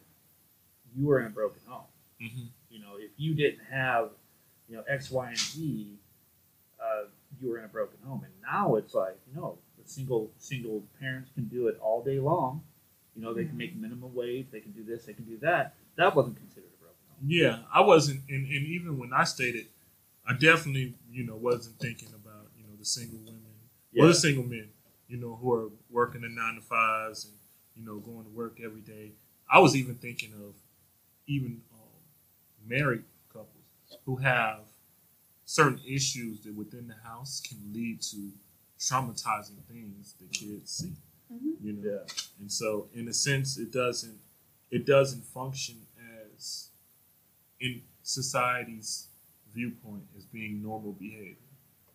you 0.96 1.06
were 1.06 1.20
in 1.20 1.26
a 1.26 1.30
broken 1.30 1.60
home. 1.66 1.84
Mm-hmm. 2.22 2.46
You 2.70 2.80
know, 2.80 2.96
if 2.98 3.10
you 3.16 3.34
didn't 3.34 3.60
have, 3.70 4.10
you 4.68 4.76
know, 4.76 4.84
X, 4.88 5.10
Y, 5.10 5.28
and 5.28 5.38
Z, 5.38 5.98
uh, 6.80 7.08
you 7.40 7.50
were 7.50 7.58
in 7.58 7.64
a 7.64 7.68
broken 7.68 7.98
home. 8.06 8.22
And 8.24 8.32
now 8.42 8.76
it's 8.76 8.94
like, 8.94 9.18
you 9.28 9.38
know, 9.38 9.58
the 9.82 9.88
single 9.88 10.30
single 10.38 10.82
parents 10.98 11.30
can 11.34 11.44
do 11.44 11.68
it 11.68 11.78
all 11.80 12.02
day 12.02 12.18
long. 12.18 12.62
You 13.14 13.22
know, 13.22 13.34
they 13.34 13.44
can 13.44 13.56
make 13.56 13.76
minimum 13.76 14.14
wage. 14.14 14.46
They 14.50 14.60
can 14.60 14.72
do 14.72 14.84
this. 14.84 15.04
They 15.04 15.14
can 15.14 15.24
do 15.24 15.38
that. 15.42 15.74
That 15.96 16.14
wasn't 16.14 16.36
considered 16.36 16.70
a 16.78 16.80
broken 16.80 16.96
home. 17.08 17.26
Yeah, 17.26 17.58
I 17.72 17.80
wasn't, 17.80 18.20
and, 18.28 18.46
and 18.46 18.66
even 18.66 18.98
when 18.98 19.12
I 19.12 19.24
stated, 19.24 19.66
I 20.28 20.34
definitely, 20.34 20.94
you 21.10 21.24
know, 21.24 21.36
wasn't 21.36 21.78
thinking 21.78 22.08
about, 22.14 22.46
you 22.56 22.64
know, 22.64 22.76
the 22.78 22.84
single 22.84 23.18
women 23.18 23.42
or 23.98 24.08
the 24.08 24.14
single 24.14 24.44
men, 24.44 24.68
you 25.08 25.16
know, 25.16 25.36
who 25.36 25.52
are 25.54 25.68
working 25.90 26.22
the 26.22 26.28
nine 26.28 26.56
to 26.56 26.60
fives 26.60 27.24
and, 27.24 27.34
you 27.74 27.84
know, 27.84 27.98
going 28.00 28.24
to 28.24 28.30
work 28.30 28.58
every 28.62 28.80
day. 28.80 29.12
I 29.50 29.58
was 29.60 29.76
even 29.76 29.94
thinking 29.94 30.32
of 30.34 30.54
even 31.26 31.62
um, 31.72 32.68
married 32.68 33.04
couples 33.32 33.98
who 34.04 34.16
have 34.16 34.60
certain 35.44 35.80
issues 35.86 36.40
that 36.40 36.54
within 36.54 36.88
the 36.88 36.96
house 37.08 37.40
can 37.40 37.58
lead 37.72 38.02
to 38.02 38.30
traumatizing 38.78 39.62
things 39.68 40.14
that 40.20 40.30
kids 40.32 40.70
see. 40.70 40.92
Mhm. 41.32 41.54
You 41.62 41.72
know, 41.74 41.90
Yeah. 41.90 42.14
and 42.40 42.50
so 42.52 42.88
in 42.94 43.08
a 43.08 43.12
sense, 43.14 43.56
it 43.56 43.72
doesn't 43.72 44.18
it 44.70 44.84
doesn't 44.84 45.22
function 45.24 45.76
as 45.82 45.85
in 47.60 47.82
society's 48.02 49.06
viewpoint 49.52 50.02
as 50.16 50.24
being 50.24 50.62
normal 50.62 50.92
behavior. 50.92 51.36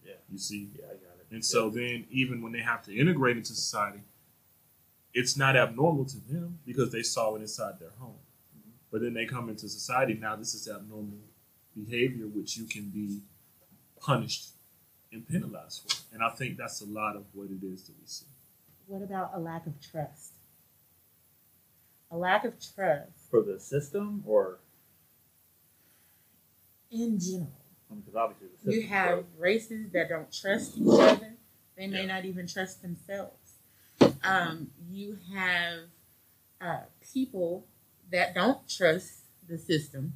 Yeah. 0.06 0.13
You 0.32 0.38
see, 0.38 0.70
Yeah, 0.77 0.86
I 0.86 0.94
got 0.94 1.18
it. 1.20 1.27
and 1.32 1.44
so 1.46 1.70
then 1.70 2.06
even 2.10 2.41
when 2.41 2.51
they 2.51 2.62
have 2.62 2.84
to 2.86 2.96
integrate 2.96 3.38
into 3.38 3.53
society, 3.53 4.01
it's 5.13 5.36
not 5.38 5.56
abnormal 5.56 6.06
to 6.06 6.18
them 6.32 6.60
because 6.65 6.91
they 6.91 7.03
saw 7.03 7.36
it 7.36 7.41
inside 7.41 7.80
their 7.80 7.91
home. 8.00 8.18
Mhm. 8.58 8.72
But 8.91 9.01
then 9.01 9.13
they 9.13 9.25
come 9.25 9.50
into 9.50 9.68
society 9.70 10.13
now. 10.15 10.36
This 10.36 10.53
is 10.53 10.68
abnormal 10.68 11.20
behavior, 11.75 12.27
which 12.27 12.58
you 12.58 12.65
can 12.65 12.89
be 12.89 13.22
punished 14.00 14.50
and 15.12 15.27
penalized 15.27 15.82
for. 15.89 16.13
And 16.13 16.24
I 16.24 16.30
think 16.32 16.58
that's 16.58 16.82
a 16.82 16.86
lot 16.86 17.15
of 17.15 17.25
what 17.36 17.50
it 17.51 17.63
is 17.63 17.84
that 17.88 17.94
we 18.00 18.06
see. 18.08 18.25
What 18.88 19.01
about 19.01 19.32
a 19.34 19.39
lack 19.39 19.68
of 19.68 19.80
trust? 19.80 20.34
A 22.10 22.18
lack 22.18 22.44
of 22.44 22.53
trust 22.60 23.12
for 23.30 23.41
the 23.44 23.60
system 23.60 24.24
or 24.25 24.60
in 26.91 27.19
general. 27.19 27.51
You 28.65 28.83
have 28.88 29.25
races 29.38 29.91
that 29.91 30.10
don't 30.10 30.31
trust 30.31 30.77
each 30.77 30.88
other. 30.88 31.33
They 31.75 31.88
may 31.88 32.01
Yeah. 32.01 32.15
not 32.15 32.25
even 32.25 32.48
trust 32.48 32.81
themselves. 32.81 33.53
Um, 34.24 34.71
you 34.89 35.17
have 35.33 35.89
uh, 36.60 36.83
people 37.13 37.67
that 38.12 38.36
don't 38.36 38.67
trust 38.69 39.24
the 39.48 39.57
system. 39.57 40.13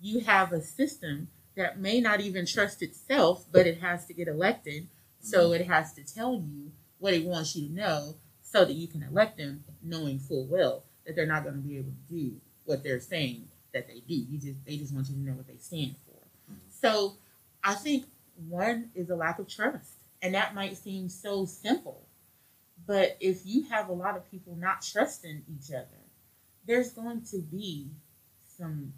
You 0.00 0.20
have 0.20 0.52
a 0.52 0.62
system 0.62 1.28
that 1.54 1.78
may 1.78 2.00
not 2.00 2.20
even 2.20 2.46
trust 2.46 2.82
itself, 2.82 3.46
but 3.50 3.66
it 3.66 3.80
has 3.80 4.06
to 4.06 4.14
get 4.14 4.28
elected. 4.28 4.88
So 5.20 5.52
it 5.52 5.66
has 5.66 5.92
to 5.94 6.04
tell 6.04 6.34
you 6.34 6.72
what 6.98 7.14
it 7.14 7.24
wants 7.24 7.54
you 7.56 7.68
to 7.68 7.74
know 7.74 8.14
so 8.42 8.64
that 8.64 8.74
you 8.74 8.86
can 8.88 9.02
elect 9.02 9.38
them, 9.38 9.64
knowing 9.82 10.18
full 10.18 10.46
well 10.46 10.84
that 11.04 11.16
they're 11.16 11.26
not 11.26 11.42
going 11.42 11.56
to 11.56 11.60
be 11.62 11.78
able 11.78 11.92
to 11.92 12.14
do 12.14 12.40
what 12.64 12.82
they're 12.82 13.00
saying 13.00 13.48
that 13.72 13.88
they 13.88 14.02
do. 14.06 14.14
You 14.14 14.38
just 14.38 14.64
they 14.64 14.76
just 14.76 14.94
want 14.94 15.08
you 15.08 15.14
to 15.14 15.20
know 15.20 15.32
what 15.32 15.46
they 15.46 15.56
stand 15.56 15.96
for. 16.06 16.52
Mm-hmm. 16.52 16.60
So 16.80 17.16
I 17.64 17.74
think 17.74 18.06
one 18.48 18.90
is 18.94 19.10
a 19.10 19.16
lack 19.16 19.38
of 19.38 19.48
trust. 19.48 19.92
And 20.22 20.34
that 20.34 20.54
might 20.54 20.76
seem 20.76 21.08
so 21.08 21.44
simple. 21.44 22.06
But 22.86 23.16
if 23.20 23.42
you 23.44 23.64
have 23.64 23.88
a 23.88 23.92
lot 23.92 24.16
of 24.16 24.30
people 24.30 24.56
not 24.56 24.82
trusting 24.82 25.42
each 25.48 25.70
other, 25.72 25.86
there's 26.66 26.92
going 26.92 27.22
to 27.30 27.38
be 27.38 27.88
some 28.56 28.92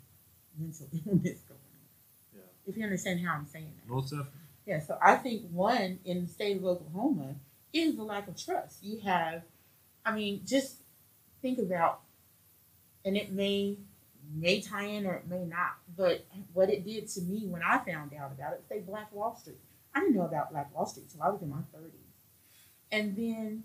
mental 0.59 0.87
illness 1.07 1.41
going 1.41 1.61
on. 1.61 2.35
Yeah. 2.35 2.41
If 2.67 2.77
you 2.77 2.85
understand 2.85 3.21
how 3.21 3.35
I'm 3.35 3.47
saying 3.47 3.73
that. 3.77 3.93
Most 3.93 4.11
definitely. 4.11 4.33
Yeah, 4.67 4.81
so 4.81 4.99
I 5.03 5.17
think 5.17 5.43
one 5.51 5.99
in 6.05 6.23
the 6.23 6.29
state 6.29 6.57
of 6.57 6.65
Oklahoma 6.65 7.35
is 7.73 7.97
the 7.97 8.03
lack 8.03 8.29
of 8.29 8.43
trust. 8.43 8.83
You 8.83 9.01
have, 9.01 9.43
I 10.05 10.15
mean, 10.15 10.41
just 10.47 10.77
think 11.43 11.59
about, 11.59 12.01
and 13.05 13.17
it 13.17 13.31
may 13.31 13.77
may 14.35 14.61
tie 14.61 14.85
in 14.85 15.07
or 15.07 15.15
it 15.15 15.29
may 15.29 15.45
not, 15.45 15.77
but 15.97 16.27
what 16.53 16.71
it 16.71 16.85
did 16.85 17.09
to 17.09 17.23
me 17.23 17.47
when 17.47 17.63
I 17.63 17.79
found 17.79 18.13
out 18.15 18.33
about 18.33 18.55
it, 18.55 18.65
say 18.69 18.81
Black 18.81 19.13
Wall 19.13 19.37
Street. 19.37 19.59
I 19.95 20.01
didn't 20.01 20.17
know 20.17 20.27
about 20.27 20.51
Black 20.51 20.75
Wall 20.75 20.87
Street 20.87 21.11
till 21.11 21.23
I 21.23 21.29
was 21.29 21.43
in 21.43 21.51
my 21.51 21.63
thirties, 21.73 21.93
and 22.91 23.17
then 23.17 23.65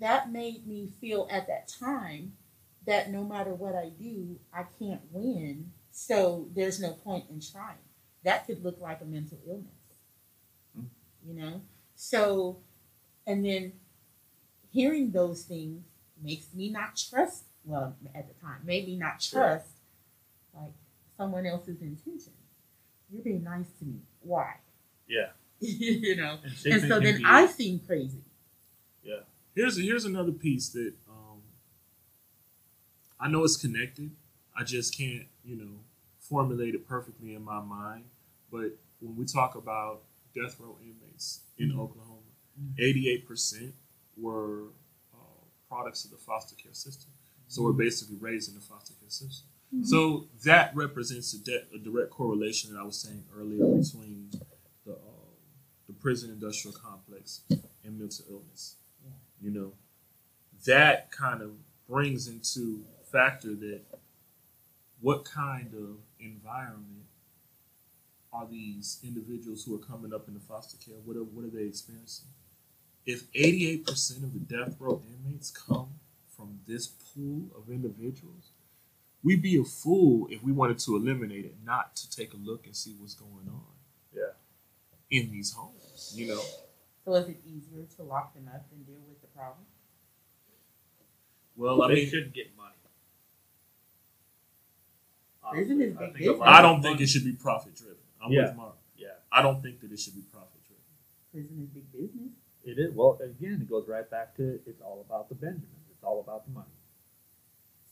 that 0.00 0.30
made 0.30 0.66
me 0.66 0.88
feel 1.00 1.28
at 1.30 1.46
that 1.48 1.68
time 1.68 2.32
that 2.86 3.10
no 3.10 3.24
matter 3.24 3.52
what 3.52 3.74
I 3.74 3.90
do, 3.90 4.38
I 4.52 4.64
can't 4.78 5.02
win. 5.12 5.72
So 5.90 6.46
there's 6.54 6.80
no 6.80 6.92
point 6.92 7.24
in 7.28 7.40
trying. 7.40 7.76
That 8.22 8.46
could 8.46 8.62
look 8.62 8.80
like 8.80 9.00
a 9.00 9.04
mental 9.04 9.38
illness 9.46 9.78
you 11.28 11.34
know 11.34 11.60
so 11.94 12.58
and 13.26 13.44
then 13.44 13.72
hearing 14.72 15.10
those 15.10 15.42
things 15.42 15.84
makes 16.22 16.54
me 16.54 16.70
not 16.70 16.96
trust 16.96 17.44
well 17.64 17.94
at 18.14 18.26
the 18.28 18.34
time 18.40 18.60
made 18.64 18.86
me 18.86 18.96
not 18.96 19.20
trust 19.20 19.77
like 20.60 20.72
someone 21.16 21.46
else's 21.46 21.80
intentions 21.82 22.36
you're 23.10 23.22
being 23.22 23.42
nice 23.42 23.70
to 23.78 23.84
me 23.84 23.98
why 24.22 24.54
Yeah. 25.06 25.30
you 25.60 26.16
know 26.16 26.38
And, 26.44 26.72
and 26.74 26.82
so 26.88 27.00
then 27.00 27.16
be- 27.18 27.24
i 27.24 27.46
seem 27.46 27.80
crazy 27.80 28.22
Yeah. 29.02 29.20
Here's 29.54 29.76
here's 29.76 30.04
another 30.04 30.32
piece 30.32 30.68
that 30.70 30.92
um, 31.08 31.40
I 33.18 33.28
know 33.28 33.42
it's 33.44 33.56
connected. 33.56 34.10
I 34.56 34.62
just 34.64 34.96
can't, 34.96 35.26
you 35.44 35.56
know, 35.56 35.80
formulate 36.20 36.74
it 36.74 36.86
perfectly 36.88 37.34
in 37.34 37.42
my 37.44 37.60
mind. 37.60 38.04
But 38.52 38.72
when 39.00 39.16
we 39.16 39.24
talk 39.24 39.54
about 39.56 40.02
death 40.34 40.58
row 40.60 40.76
inmates 40.82 41.40
in 41.58 41.70
Mhm. 41.72 41.78
Oklahoma, 41.80 42.20
eighty-eight 42.78 43.26
percent 43.26 43.74
were 44.16 44.64
uh, 45.14 45.42
products 45.68 46.04
of 46.04 46.10
the 46.12 46.16
foster 46.18 46.54
care 46.54 46.74
system. 46.74 47.10
So 47.48 47.62
we're 47.62 47.72
basically 47.72 48.16
raised 48.16 48.48
in 48.50 48.54
the 48.54 48.60
foster 48.60 48.94
care 49.00 49.10
system. 49.10 49.48
So 49.82 50.28
that 50.44 50.74
represents 50.74 51.34
a, 51.34 51.44
de- 51.44 51.64
a 51.74 51.78
direct 51.78 52.10
correlation 52.10 52.72
that 52.72 52.80
I 52.80 52.84
was 52.84 52.98
saying 52.98 53.24
earlier 53.36 53.64
between 53.66 54.30
the 54.86 54.92
uh, 54.92 55.28
the 55.86 55.92
prison 55.92 56.30
industrial 56.30 56.76
complex 56.76 57.42
and 57.50 57.98
mental 57.98 58.24
illness. 58.30 58.76
Yeah. 59.04 59.12
You 59.42 59.50
know, 59.50 59.72
that 60.66 61.10
kind 61.10 61.42
of 61.42 61.52
brings 61.88 62.28
into 62.28 62.84
factor 63.12 63.54
that 63.54 63.82
what 65.00 65.24
kind 65.24 65.72
of 65.74 65.98
environment 66.18 67.04
are 68.32 68.46
these 68.46 69.00
individuals 69.02 69.64
who 69.64 69.74
are 69.74 69.84
coming 69.84 70.12
up 70.12 70.28
into 70.28 70.40
foster 70.40 70.76
care? 70.78 70.98
What 71.04 71.16
are 71.16 71.24
what 71.24 71.44
are 71.44 71.50
they 71.50 71.64
experiencing? 71.64 72.28
If 73.06 73.24
eighty 73.34 73.68
eight 73.68 73.86
percent 73.86 74.24
of 74.24 74.32
the 74.32 74.40
death 74.40 74.76
row 74.78 75.02
inmates 75.06 75.50
come 75.50 75.88
from 76.36 76.60
this 76.66 76.86
pool 76.86 77.50
of 77.56 77.70
individuals, 77.70 78.50
we'd 79.22 79.42
be 79.42 79.56
a 79.56 79.64
fool 79.64 80.26
if 80.30 80.42
we 80.42 80.52
wanted 80.52 80.78
to 80.80 80.96
eliminate 80.96 81.44
it, 81.44 81.56
not 81.64 81.96
to 81.96 82.10
take 82.10 82.32
a 82.34 82.36
look 82.36 82.66
and 82.66 82.74
see 82.76 82.94
what's 82.98 83.14
going 83.14 83.48
on 83.48 83.62
Yeah. 84.14 84.32
in 85.10 85.30
these 85.30 85.52
homes. 85.52 86.12
You 86.16 86.28
know, 86.28 86.42
so 87.04 87.14
is 87.14 87.28
it 87.28 87.40
easier 87.46 87.84
to 87.96 88.02
lock 88.02 88.34
them 88.34 88.48
up 88.54 88.66
and 88.72 88.86
deal 88.86 89.00
with 89.08 89.20
the 89.20 89.26
problem 89.28 89.64
well, 91.56 91.82
I 91.82 91.88
they 91.88 91.94
mean, 91.96 92.08
shouldn't 92.08 92.34
get 92.34 92.56
money. 92.56 92.74
Prison 95.50 95.80
is 95.80 95.96
Honestly, 95.96 96.04
I 96.04 96.06
big 96.06 96.12
think 96.12 96.24
business. 96.30 96.48
I 96.48 96.62
don't 96.62 96.82
think 96.82 96.94
money- 96.94 97.02
it 97.04 97.06
should 97.08 97.24
be 97.24 97.32
profit 97.32 97.74
driven. 97.74 97.96
I'm 98.22 98.30
Yeah. 98.32 98.48
with 98.48 98.56
Mark. 98.56 98.76
Yeah, 98.96 99.08
I 99.32 99.42
don't 99.42 99.62
think 99.62 99.80
that 99.80 99.90
it 99.90 99.98
should 99.98 100.14
be 100.14 100.22
profit 100.22 100.62
driven. 100.66 100.84
prison 101.32 101.62
is 101.64 101.68
big 101.70 101.90
business 101.92 102.32
it 102.64 102.78
is. 102.78 102.92
Well, 102.94 103.18
again, 103.22 103.62
it 103.62 103.68
goes 103.68 103.88
right 103.88 104.08
back 104.10 104.36
to 104.36 104.60
it's 104.66 104.80
all 104.82 105.00
about 105.00 105.28
the 105.30 105.34
Benjamins. 105.34 105.88
It's 105.90 106.04
all 106.04 106.20
about 106.20 106.44
the 106.44 106.50
money. 106.52 106.66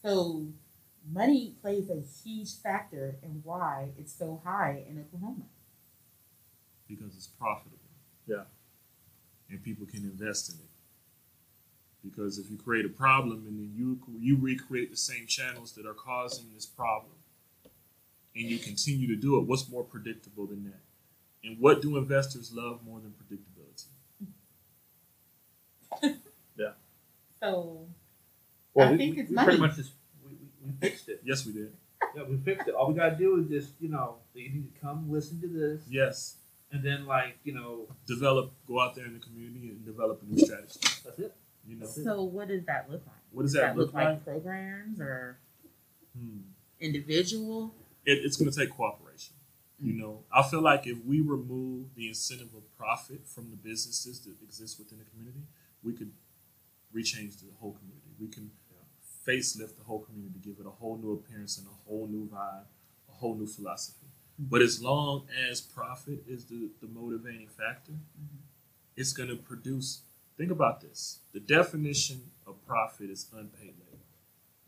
so 0.03 0.47
money 1.11 1.55
plays 1.61 1.91
a 1.91 2.01
huge 2.01 2.55
factor 2.57 3.19
in 3.23 3.41
why 3.45 3.91
it's 3.99 4.13
so 4.13 4.41
high 4.45 4.85
in 4.89 4.99
oklahoma 5.01 5.45
because 6.89 7.15
it's 7.17 7.27
profitable. 7.27 7.79
Yeah. 8.27 8.45
And 9.51 9.63
people 9.63 9.87
can 9.87 10.03
invest 10.05 10.51
in 10.51 10.57
it. 10.59 10.71
Because 12.03 12.39
if 12.39 12.51
you 12.51 12.57
create 12.57 12.85
a 12.85 12.89
problem 12.91 13.47
and 13.47 13.59
then 13.59 13.73
you 13.75 14.01
you 14.21 14.37
recreate 14.39 14.91
the 14.91 14.97
same 14.97 15.27
channels 15.27 15.73
that 15.73 15.87
are 15.87 15.95
causing 15.95 16.47
this 16.55 16.67
problem, 16.67 17.13
and 18.35 18.45
you 18.45 18.59
continue 18.59 19.09
to 19.09 19.17
do 19.17 19.39
it, 19.39 19.47
what's 19.47 19.69
more 19.69 19.85
predictable 19.85 20.47
than 20.47 20.65
that? 20.65 20.81
And 21.45 21.59
what 21.61 21.83
do 21.83 21.97
investors 21.97 22.53
love 22.53 22.85
more 22.85 23.01
than 23.01 23.13
predictability? 23.13 23.87
Yeah. 26.57 26.73
So 27.43 27.89
Well, 28.75 28.89
I 28.89 28.93
we, 28.93 28.97
think 28.97 29.19
it's 29.19 29.31
we 29.31 29.37
pretty 29.39 29.59
money. 29.59 29.59
much 29.59 29.77
just 29.77 29.93
we, 30.67 30.73
we, 30.73 30.77
we 30.81 30.89
fixed 30.89 31.09
it. 31.09 31.21
Yes, 31.25 31.47
we 31.47 31.53
did. 31.53 31.73
Yeah, 32.15 32.23
we 32.29 32.37
fixed 32.39 32.69
it. 32.69 32.75
All 32.75 32.89
we 32.89 32.95
gotta 32.95 33.17
do 33.17 33.39
is 33.41 33.49
just 33.49 33.75
you 33.81 33.89
know 33.89 34.17
you 34.35 34.51
need 34.51 34.75
to 34.75 34.81
come 34.81 35.11
listen 35.11 35.41
to 35.41 35.49
this, 35.49 35.83
Yes. 35.89 36.37
and 36.73 36.83
then 36.83 37.07
like 37.07 37.39
you 37.45 37.53
know 37.55 37.87
Develop, 38.07 38.53
go 38.67 38.81
out 38.81 38.95
there 38.95 39.07
in 39.07 39.15
the 39.15 39.21
community 39.21 39.69
and 39.69 39.85
develop 39.85 40.23
a 40.23 40.27
new 40.27 40.39
strategy. 40.45 40.79
that's 41.05 41.19
it. 41.19 41.35
You 41.69 41.77
know, 41.77 41.87
So 41.87 42.23
what 42.23 42.49
does 42.49 42.65
that 42.67 42.91
look 42.91 43.03
like? 43.07 43.17
what 43.33 43.43
does 43.43 43.53
that, 43.55 43.77
look, 43.77 43.93
like? 43.93 44.25
programs 44.25 45.01
or 45.01 45.39
Hmm. 46.17 46.39
individual? 46.81 47.75
it, 48.07 48.25
it's 48.25 48.37
going 48.37 48.51
to 48.51 48.57
take 48.59 48.71
cooperation. 48.71 49.35
You 49.83 49.93
know, 49.93 50.21
I 50.33 50.43
feel 50.43 50.63
like 50.63 50.87
if 50.87 51.05
we 51.05 51.21
remove 51.21 51.95
the 51.97 52.09
incentive 52.09 52.55
of 52.57 52.63
profit 52.79 53.27
from 53.27 53.51
the 53.51 53.57
businesses 53.57 54.21
that 54.21 54.35
exist 54.43 54.79
within 54.79 54.99
the 54.99 55.05
community, 55.05 55.43
we 55.83 55.93
could 55.93 56.13
rechange 56.95 57.41
the 57.41 57.49
whole 57.61 57.73
community. 57.73 58.09
We 58.19 58.29
can 58.29 58.51
facelift 59.27 59.77
the 59.77 59.85
whole 59.85 60.01
community, 60.01 60.39
give 60.43 60.57
it 60.61 60.67
a 60.67 60.71
whole 60.71 60.97
new 60.97 61.13
appearance 61.13 61.59
and 61.59 61.67
a 61.67 61.89
whole 61.89 62.07
new 62.07 62.29
vibe, 62.29 62.65
a 63.09 63.13
whole 63.13 63.35
new 63.35 63.47
philosophy. 63.47 64.07
But 64.39 64.63
as 64.63 64.83
long 64.83 65.27
as 65.51 65.61
profit 65.61 66.23
is 66.29 66.45
the, 66.45 66.69
the 66.81 66.89
motivating 66.89 67.49
factor, 67.49 67.93
mm-hmm. 67.93 68.39
it's 68.97 69.13
going 69.13 69.31
to 69.31 69.37
produce. 69.37 70.03
Think 70.37 70.51
about 70.51 70.83
this: 70.83 71.21
the 71.33 71.41
definition 71.41 72.21
of 72.47 72.55
profit 72.67 73.09
is 73.09 73.27
unpaid 73.33 73.75
labor, 73.79 74.05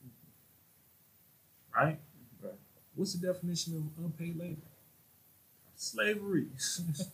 mm-hmm. 0.06 1.78
right? 1.78 1.96
Mm-hmm. 1.96 2.46
Right. 2.46 2.58
What's 2.94 3.12
the 3.12 3.26
definition 3.26 3.76
of 3.76 4.04
unpaid 4.04 4.38
labor? 4.38 4.62
Slavery. 5.76 6.46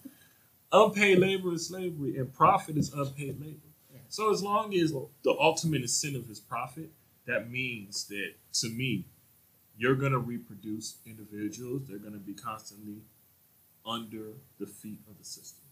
unpaid 0.73 1.19
labor 1.19 1.53
is 1.53 1.67
slavery, 1.67 2.17
and 2.17 2.33
profit 2.33 2.77
is 2.77 2.93
unpaid 2.93 3.41
labor. 3.41 3.59
So 4.15 4.31
as 4.31 4.45
long 4.45 4.73
as 4.75 4.93
the 4.93 5.35
ultimate 5.41 5.83
incentive 5.83 6.31
is 6.31 6.39
profit, 6.39 6.89
that 7.27 7.51
means 7.51 8.05
that 8.09 8.33
to 8.61 8.69
me, 8.69 9.07
you're 9.77 9.95
gonna 9.95 10.19
reproduce 10.19 10.99
individuals. 11.07 11.83
They're 11.89 11.99
gonna 11.99 12.19
be 12.19 12.35
constantly 12.35 13.03
under 13.87 14.35
the 14.59 14.67
feet 14.67 14.99
of 15.09 15.19
the 15.19 15.25
system 15.25 15.65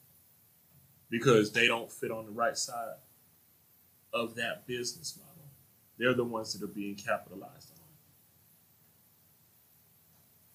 because 1.11 1.53
they 1.53 1.67
don't 1.67 1.91
fit 1.91 2.11
on 2.11 2.27
the 2.27 2.33
right 2.33 2.57
side 2.57 2.97
of 4.13 4.35
that 4.37 4.67
business 4.67 5.17
model. 5.17 5.33
They're 5.99 6.15
the 6.15 6.25
ones 6.25 6.53
that 6.53 6.65
are 6.65 6.73
being 6.73 6.95
capitalized 6.95 7.71
on. 7.79 7.79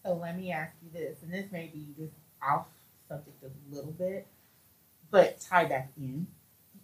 So 0.04 0.14
let 0.16 0.38
me 0.38 0.52
ask 0.52 0.74
you 0.84 0.90
this, 0.92 1.22
and 1.22 1.32
this 1.32 1.52
may 1.52 1.68
be 1.68 1.88
just 1.98 2.14
off 2.42 2.68
subject 3.08 3.44
a 3.44 3.76
little 3.76 3.92
bit, 3.92 4.28
but 5.12 5.40
tie 5.40 5.66
back 5.66 5.92
in. 5.98 6.28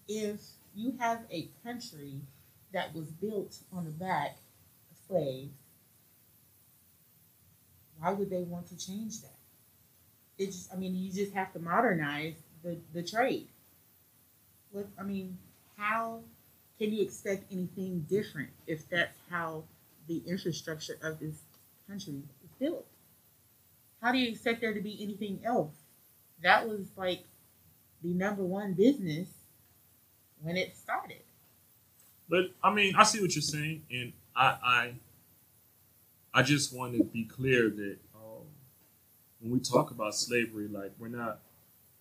If 0.07 0.41
you 0.75 0.95
have 0.99 1.21
a 1.31 1.49
country 1.63 2.19
that 2.73 2.93
was 2.93 3.05
built 3.11 3.57
on 3.71 3.85
the 3.85 3.91
back 3.91 4.37
of 4.91 4.97
slaves, 5.07 5.53
why 7.99 8.11
would 8.11 8.29
they 8.29 8.43
want 8.43 8.67
to 8.67 8.77
change 8.77 9.21
that? 9.21 9.37
It 10.37 10.47
just, 10.47 10.73
I 10.73 10.77
mean, 10.77 10.95
you 10.95 11.11
just 11.11 11.33
have 11.33 11.53
to 11.53 11.59
modernize 11.59 12.35
the, 12.63 12.77
the 12.93 13.03
trade. 13.03 13.47
What, 14.71 14.87
I 14.99 15.03
mean, 15.03 15.37
how 15.77 16.21
can 16.79 16.91
you 16.91 17.03
expect 17.03 17.51
anything 17.51 18.05
different 18.09 18.49
if 18.67 18.89
that's 18.89 19.17
how 19.29 19.63
the 20.07 20.23
infrastructure 20.25 20.97
of 21.01 21.19
this 21.19 21.35
country 21.87 22.23
is 22.43 22.49
built? 22.59 22.85
How 24.01 24.11
do 24.11 24.17
you 24.17 24.29
expect 24.29 24.61
there 24.61 24.73
to 24.73 24.81
be 24.81 24.97
anything 25.01 25.39
else? 25.45 25.75
That 26.41 26.67
was 26.67 26.87
like 26.97 27.23
the 28.01 28.13
number 28.13 28.43
one 28.43 28.73
business 28.73 29.29
when 30.41 30.57
it 30.57 30.75
started. 30.75 31.21
But 32.33 32.45
I 32.63 32.73
mean, 32.73 32.95
I 32.95 33.03
see 33.03 33.21
what 33.21 33.35
you're 33.35 33.43
saying, 33.43 33.83
and 33.91 34.11
I 34.35 34.47
I, 34.77 34.93
I 36.33 36.41
just 36.41 36.73
want 36.75 36.97
to 36.97 37.03
be 37.03 37.25
clear 37.25 37.69
that 37.69 37.97
um, 38.15 38.45
when 39.39 39.51
we 39.51 39.59
talk 39.59 39.91
about 39.91 40.15
slavery, 40.15 40.67
like 40.67 40.93
we're 40.97 41.09
not 41.09 41.41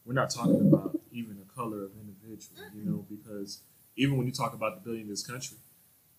we're 0.07 0.15
not 0.15 0.31
talking 0.31 0.73
about 0.73 0.99
even 1.13 1.37
the 1.39 1.45
color 1.55 1.85
of 1.85 1.91
individual, 2.01 2.63
you 2.75 2.83
know, 2.83 3.05
because 3.11 3.61
even 3.97 4.17
when 4.17 4.27
you 4.27 4.33
talk 4.33 4.55
about 4.55 4.77
the 4.77 4.81
building 4.81 5.03
of 5.03 5.09
this 5.11 5.27
country, 5.27 5.59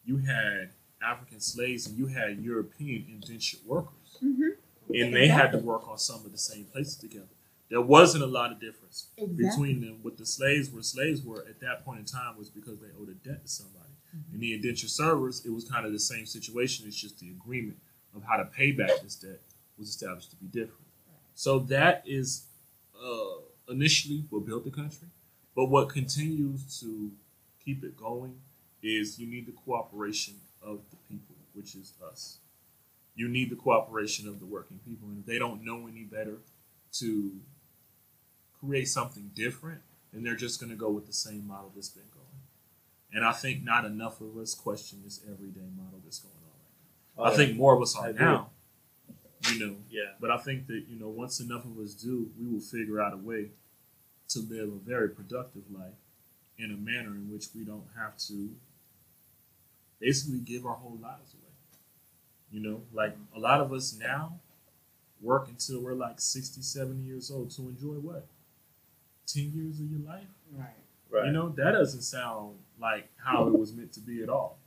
you 0.06 0.18
had 0.18 0.70
African 1.04 1.40
slaves 1.40 1.88
and 1.88 1.98
you 1.98 2.06
had 2.06 2.38
European 2.38 3.08
indentured 3.10 3.62
workers, 3.66 4.20
Mm-hmm. 4.24 4.94
and 4.94 5.16
they 5.16 5.28
had 5.28 5.52
to 5.54 5.58
work 5.58 5.88
on 5.90 5.98
some 5.98 6.24
of 6.24 6.32
the 6.32 6.38
same 6.38 6.66
places 6.66 6.98
together. 6.98 7.34
There 7.72 7.82
wasn't 7.82 8.24
a 8.24 8.28
lot 8.28 8.52
of 8.52 8.60
difference 8.62 9.08
Exactly. 9.18 9.44
between 9.50 9.82
them. 9.82 9.98
What 10.04 10.18
the 10.20 10.26
slaves 10.28 10.70
were 10.70 10.84
slaves 10.84 11.24
were 11.24 11.44
at 11.50 11.60
that 11.62 11.84
point 11.84 11.98
in 12.02 12.06
time 12.06 12.38
was 12.38 12.52
because 12.52 12.78
they 12.80 12.90
owed 13.02 13.10
a 13.10 13.14
debt 13.28 13.42
to 13.42 13.48
somebody. 13.48 13.93
And 14.32 14.42
the 14.42 14.54
indentured 14.54 14.90
servers, 14.90 15.46
it 15.46 15.50
was 15.50 15.64
kind 15.64 15.86
of 15.86 15.92
the 15.92 16.00
same 16.00 16.26
situation. 16.26 16.86
It's 16.88 17.00
just 17.00 17.20
the 17.20 17.30
agreement 17.30 17.78
of 18.16 18.24
how 18.24 18.38
to 18.38 18.46
pay 18.46 18.72
back 18.72 18.92
this 19.02 19.16
debt 19.16 19.40
was 19.78 19.90
established 19.90 20.30
to 20.32 20.36
be 20.36 20.46
different. 20.46 20.86
So 21.36 21.60
that 21.60 22.04
is 22.06 22.46
uh, 23.04 23.42
initially 23.70 24.24
what 24.30 24.46
built 24.46 24.66
the 24.66 24.72
country. 24.72 25.08
But 25.56 25.66
what 25.66 25.90
continues 25.90 26.80
to 26.80 27.12
keep 27.64 27.84
it 27.84 27.98
going 27.98 28.36
is 28.82 29.20
you 29.20 29.28
need 29.28 29.46
the 29.46 29.52
cooperation 29.52 30.36
of 30.62 30.80
the 30.92 30.98
people, 31.10 31.36
which 31.54 31.76
is 31.76 31.94
us. 32.06 32.38
You 33.16 33.28
need 33.28 33.50
the 33.50 33.56
cooperation 33.56 34.28
of 34.28 34.40
the 34.40 34.46
working 34.46 34.80
people. 34.86 35.08
And 35.10 35.20
if 35.20 35.26
they 35.26 35.40
don't 35.40 35.64
know 35.64 35.88
any 35.88 36.04
better 36.04 36.38
to 36.94 37.32
create 38.60 38.88
something 38.88 39.32
different, 39.36 39.82
then 40.12 40.24
they're 40.24 40.36
just 40.36 40.60
going 40.60 40.72
to 40.72 40.76
go 40.76 40.90
with 40.90 41.08
the 41.08 41.14
same 41.14 41.48
model 41.48 41.72
that's 41.76 41.90
been. 41.90 42.04
And 43.14 43.24
I 43.24 43.32
think 43.32 43.64
not 43.64 43.86
enough 43.86 44.22
of 44.22 44.36
us 44.38 44.56
question 44.56 45.02
this 45.04 45.22
everyday 45.32 45.68
model 45.78 46.00
that's 46.04 46.20
going 46.20 46.34
on 46.34 46.50
right 46.50 47.18
now. 47.18 47.24
Oh, 47.24 47.34
I 47.34 47.36
think 47.36 47.58
more 47.58 47.76
of 47.76 47.82
us 47.82 47.96
I 47.96 48.08
are 48.08 48.10
agree. 48.10 48.26
now, 48.26 48.50
you 49.52 49.60
know. 49.60 49.76
Yeah. 49.90 50.14
But 50.20 50.32
I 50.32 50.38
think 50.38 50.66
that, 50.68 50.86
you 50.90 51.00
know, 51.00 51.10
once 51.10 51.40
enough 51.40 51.64
of 51.66 51.78
us 51.78 51.94
do, 51.94 52.32
we 52.40 52.52
will 52.52 52.60
figure 52.60 53.00
out 53.00 53.14
a 53.14 53.18
way 53.18 53.52
to 54.30 54.40
live 54.40 54.70
a 54.70 54.80
very 54.90 55.10
productive 55.10 55.64
life 55.72 55.94
in 56.58 56.72
a 56.72 56.78
manner 56.78 57.10
in 57.10 57.30
which 57.32 57.46
we 57.56 57.64
don't 57.64 57.86
have 57.96 58.18
to 58.18 58.50
basically 60.00 60.40
give 60.40 60.66
our 60.66 60.76
whole 60.76 60.98
lives 61.02 61.34
away. 61.34 61.44
You 62.52 62.62
know, 62.62 62.82
like 62.94 63.16
a 63.36 63.40
lot 63.40 63.62
of 63.62 63.72
us 63.72 63.96
now 63.98 64.40
work 65.22 65.48
until 65.48 65.82
we're 65.82 65.94
like 65.94 66.20
60, 66.20 66.62
70 66.62 67.02
years 67.04 67.30
old 67.30 67.52
to 67.52 67.62
enjoy 67.64 67.96
what? 67.96 68.26
10 69.28 69.52
years 69.54 69.80
of 69.80 69.90
your 69.90 70.02
life? 70.02 70.28
Right. 70.52 70.68
Right. 71.10 71.28
You 71.28 71.32
know, 71.32 71.50
that 71.50 71.72
doesn't 71.72 72.02
sound 72.02 72.56
like 72.84 73.10
how 73.16 73.48
it 73.48 73.58
was 73.58 73.74
meant 73.74 73.94
to 73.94 74.02
be 74.02 74.22
at 74.22 74.30
all. 74.30 74.60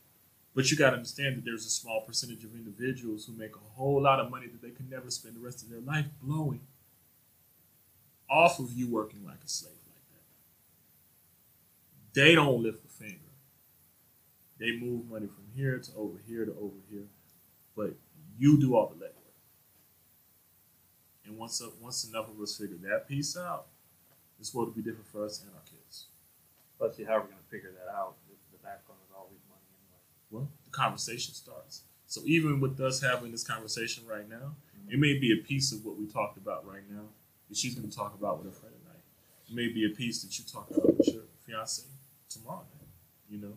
But 0.54 0.70
you 0.70 0.76
got 0.76 0.90
to 0.90 0.96
understand 0.96 1.36
that 1.36 1.44
there's 1.44 1.66
a 1.66 1.70
small 1.70 2.00
percentage 2.00 2.42
of 2.42 2.54
individuals 2.54 3.26
who 3.26 3.34
make 3.34 3.54
a 3.54 3.76
whole 3.76 4.00
lot 4.00 4.20
of 4.20 4.30
money 4.30 4.46
that 4.46 4.62
they 4.62 4.70
can 4.70 4.88
never 4.88 5.10
spend 5.10 5.36
the 5.36 5.40
rest 5.40 5.62
of 5.62 5.68
their 5.68 5.80
life 5.80 6.06
blowing 6.22 6.62
off 8.30 8.58
of 8.58 8.72
you 8.72 8.88
working 8.88 9.22
like 9.24 9.44
a 9.44 9.48
slave 9.48 9.74
like 9.86 10.08
that. 12.14 12.20
They 12.20 12.34
don't 12.34 12.62
lift 12.62 12.86
a 12.86 12.88
finger. 12.88 13.20
They 14.58 14.72
move 14.72 15.10
money 15.10 15.26
from 15.26 15.44
here 15.54 15.78
to 15.78 15.90
over 15.94 16.18
here 16.26 16.46
to 16.46 16.52
over 16.52 16.76
here, 16.90 17.04
but 17.76 17.94
you 18.38 18.58
do 18.58 18.74
all 18.74 18.86
the 18.86 19.04
legwork. 19.04 19.12
And 21.26 21.36
once 21.36 21.62
once 21.82 22.08
enough 22.08 22.30
of 22.30 22.40
us 22.40 22.56
figure 22.56 22.78
that 22.88 23.06
piece 23.06 23.36
out, 23.36 23.66
this 24.38 24.54
world 24.54 24.68
will 24.68 24.76
be 24.76 24.82
different 24.82 25.08
for 25.08 25.22
us 25.26 25.42
and 25.42 25.50
our. 25.54 25.65
Let's 26.78 26.96
see 26.96 27.04
how 27.04 27.14
we're 27.14 27.30
going 27.32 27.42
to 27.42 27.50
figure 27.50 27.72
that 27.72 27.90
out. 27.92 28.14
The, 28.28 28.34
backbone 28.62 28.96
is 29.06 29.14
always 29.16 29.38
money 29.48 29.62
anyway. 29.78 30.02
well, 30.30 30.48
the 30.64 30.70
conversation 30.72 31.32
starts. 31.34 31.82
So 32.06 32.20
even 32.24 32.58
with 32.58 32.80
us 32.80 33.00
having 33.00 33.30
this 33.30 33.44
conversation 33.44 34.04
right 34.08 34.28
now, 34.28 34.56
mm-hmm. 34.76 34.92
it 34.92 34.98
may 34.98 35.18
be 35.18 35.32
a 35.32 35.36
piece 35.36 35.72
of 35.72 35.84
what 35.84 35.96
we 35.96 36.06
talked 36.06 36.36
about 36.36 36.66
right 36.66 36.82
now 36.90 37.04
that 37.48 37.56
she's 37.56 37.76
going 37.76 37.88
to 37.88 37.96
talk 37.96 38.14
about 38.18 38.38
with 38.38 38.52
her 38.52 38.60
friend 38.60 38.74
tonight. 38.82 39.02
It 39.48 39.54
may 39.54 39.68
be 39.68 39.86
a 39.86 39.94
piece 39.94 40.22
that 40.22 40.36
you 40.36 40.44
talk 40.44 40.68
about 40.70 40.98
with 40.98 41.06
your 41.14 41.22
fiance 41.46 41.84
tomorrow 42.28 42.64
night. 42.74 42.88
You 43.30 43.38
know, 43.38 43.52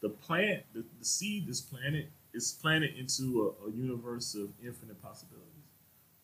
the 0.00 0.08
plant, 0.08 0.64
the, 0.72 0.84
the 0.98 1.04
seed 1.04 1.48
is 1.48 1.60
planted 1.60 2.08
is 2.34 2.52
planted 2.62 2.96
into 2.96 3.54
a, 3.62 3.68
a 3.68 3.72
universe 3.72 4.34
of 4.34 4.48
infinite 4.64 5.02
possibilities. 5.02 5.48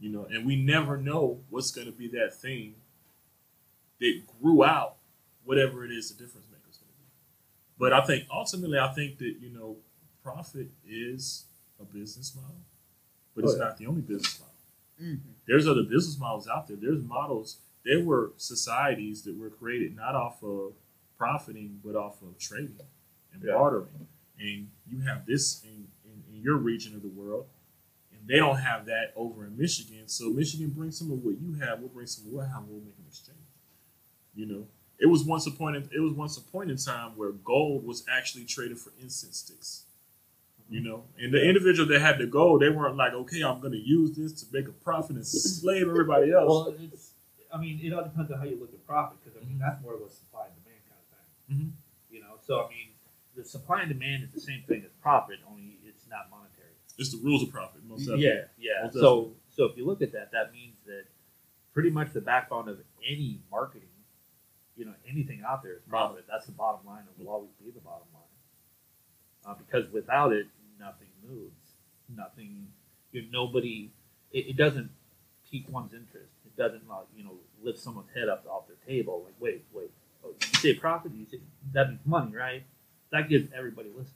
You 0.01 0.11
know, 0.11 0.27
and 0.31 0.47
we 0.47 0.57
never 0.57 0.97
know 0.97 1.41
what's 1.51 1.71
going 1.71 1.87
to 1.87 1.93
be 1.93 2.09
that 2.09 2.35
thing 2.35 2.75
that 4.01 4.23
grew 4.41 4.65
out 4.65 4.98
whatever 5.45 5.85
it 5.85 5.91
is 5.91 6.11
the 6.15 6.23
difference 6.23 6.47
maker 6.51 6.69
is 6.71 6.77
going 6.77 6.91
to 6.91 6.99
be. 6.99 7.07
But 7.79 7.93
I 7.93 8.05
think 8.05 8.25
ultimately, 8.31 8.79
I 8.79 8.89
think 8.95 9.19
that 9.19 9.37
you 9.41 9.51
know, 9.51 9.77
profit 10.23 10.69
is 10.89 11.45
a 11.81 11.85
business 11.85 12.35
model, 12.35 12.57
but 13.35 13.45
it's 13.45 13.55
Oh, 13.55 13.57
yeah. 13.59 13.65
not 13.65 13.77
the 13.79 13.87
only 13.87 14.03
business 14.03 14.39
model. 14.41 14.55
Mm-hmm. 15.01 15.31
There's 15.47 15.67
other 15.69 15.85
business 15.85 16.19
models 16.19 16.49
out 16.49 16.67
there. 16.67 16.77
There's 16.77 17.03
models. 17.03 17.59
There 17.85 18.05
were 18.05 18.33
societies 18.37 19.23
that 19.23 19.39
were 19.39 19.49
created 19.51 19.95
not 19.97 20.15
off 20.17 20.43
of 20.43 20.73
profiting, 21.17 21.81
but 21.85 21.95
off 21.97 22.21
of 22.23 22.37
trading 22.39 22.79
and 23.33 23.43
Yeah. 23.43 23.55
bartering. 23.55 24.09
And 24.41 24.69
you 24.87 25.01
have 25.01 25.25
this 25.27 25.63
in, 25.65 25.89
in, 26.05 26.23
in 26.35 26.43
your 26.43 26.57
region 26.57 26.95
of 26.95 27.03
the 27.03 27.09
world, 27.09 27.47
and 28.13 28.27
they 28.29 28.37
don't 28.37 28.59
have 28.59 28.87
that 28.87 29.13
over 29.17 29.45
in 29.47 29.57
Michigan. 29.57 30.07
So 30.07 30.31
Michigan 30.31 30.71
brings 30.71 30.99
some 30.99 31.11
of 31.11 31.25
what 31.25 31.41
you 31.41 31.55
have. 31.55 31.79
We'll 31.81 31.89
bring 31.89 32.07
some 32.07 32.27
of 32.27 32.33
what 32.33 32.47
we 32.47 32.53
have. 32.53 32.65
We'll 32.69 32.81
make 32.81 32.99
an 32.99 33.05
exchange. 33.09 33.39
You 34.35 34.47
know, 34.47 34.67
it 34.99 35.07
was 35.07 35.25
once 35.25 35.47
a 35.47 35.51
point. 35.51 35.77
In, 35.77 35.89
it 35.95 36.01
was 36.01 36.13
once 36.13 36.37
a 36.37 36.41
point 36.41 36.71
in 36.71 36.77
time 36.77 37.17
where 37.17 37.31
gold 37.33 37.87
was 37.87 38.05
actually 38.11 38.45
traded 38.45 38.79
for 38.79 38.93
incense 39.01 39.39
sticks. 39.39 39.85
You 40.71 40.81
know, 40.81 41.05
and 41.19 41.33
the 41.33 41.43
individual 41.43 41.89
that 41.89 42.01
had 42.03 42.19
the 42.19 42.27
gold, 42.27 42.61
they 42.61 42.69
weren't 42.69 42.95
like, 42.97 43.15
okay, 43.15 43.41
I'm 43.43 43.59
going 43.61 43.73
to 43.73 43.79
use 43.79 44.15
this 44.15 44.33
to 44.43 44.47
make 44.53 44.69
a 44.69 44.73
profit 44.73 45.17
and 45.17 45.27
slave 45.27 45.89
everybody 45.89 46.31
else. 46.31 46.47
Well, 46.47 46.75
it's. 46.79 47.13
I 47.51 47.57
mean, 47.57 47.81
it 47.83 47.91
all 47.95 48.03
depends 48.05 48.31
on 48.31 48.37
how 48.39 48.45
you 48.45 48.57
look 48.61 48.75
at 48.75 48.87
profit 48.87 49.17
because 49.25 49.41
I 49.41 49.47
mean 49.49 49.57
Mhm. 49.57 49.61
that's 49.61 49.83
more 49.83 49.95
of 49.95 50.03
a 50.03 50.11
supply 50.11 50.45
and 50.49 50.55
demand 50.63 50.83
kind 50.91 51.01
of 51.01 51.09
thing. 51.49 51.57
Mhm. 51.57 52.13
You 52.15 52.21
know, 52.21 52.35
so 52.47 52.67
I 52.67 52.69
mean, 52.69 52.89
the 53.35 53.45
supply 53.47 53.81
and 53.81 53.89
demand 53.89 54.25
is 54.25 54.31
the 54.33 54.41
same 54.41 54.63
thing 54.69 54.83
as 54.85 54.91
profit, 55.01 55.39
only 55.51 55.79
it's 55.87 56.07
not 56.11 56.29
monetary. 56.31 56.75
it's 56.99 57.13
the 57.13 57.19
rules 57.25 57.43
of 57.43 57.51
profit. 57.51 57.83
Most 57.89 58.01
Yeah, 58.03 58.17
definitely. 58.17 58.49
yeah. 58.59 58.83
Most 58.85 58.93
So, 58.95 59.33
So 59.57 59.65
if 59.65 59.77
you 59.79 59.87
look 59.87 60.03
at 60.03 60.13
that, 60.13 60.33
that 60.33 60.53
means 60.53 60.77
that 60.85 61.05
pretty 61.73 61.89
much 61.89 62.13
the 62.13 62.21
backbone 62.21 62.69
of 62.69 62.79
any 63.09 63.41
marketing, 63.51 63.89
you 64.79 64.85
know, 64.85 64.95
anything 65.11 65.43
out 65.47 65.63
there 65.63 65.73
is 65.73 65.83
profit. 65.89 66.25
That's 66.31 66.47
the 66.47 66.53
bottom 66.53 66.87
line. 66.87 67.01
and 67.01 67.27
will 67.27 67.33
always 67.33 67.51
be 67.63 67.71
the 67.73 67.81
bottom 67.81 68.07
line. 68.15 68.23
Uh, 69.45 69.55
because 69.59 69.91
without 69.93 70.33
it, 70.33 70.47
nothing 70.79 71.09
moves. 71.29 71.75
Nothing. 72.17 72.69
You 73.13 73.23
know, 73.23 73.45
nobody. 73.45 73.91
It, 74.33 74.51
it 74.51 74.57
doesn't 74.57 74.91
pique 75.51 75.67
one's 75.69 75.93
interest. 75.93 76.31
It 76.47 76.57
doesn't, 76.57 76.83
uh, 76.91 77.01
you 77.17 77.25
know, 77.25 77.35
lift 77.63 77.79
someone's 77.79 78.09
head 78.15 78.29
up 78.29 78.47
off 78.49 78.69
their 78.69 78.77
table. 78.87 79.23
Like, 79.25 79.35
wait, 79.41 79.65
wait. 79.73 79.91
Oh, 80.25 80.31
you 80.41 80.59
say 80.61 80.75
profit? 80.75 81.13
You 81.13 81.27
say 81.29 81.41
that 81.73 81.89
means 81.89 82.01
money, 82.05 82.37
right? 82.37 82.63
That 83.11 83.29
gives 83.29 83.49
everybody 83.57 83.89
listening. 83.89 84.15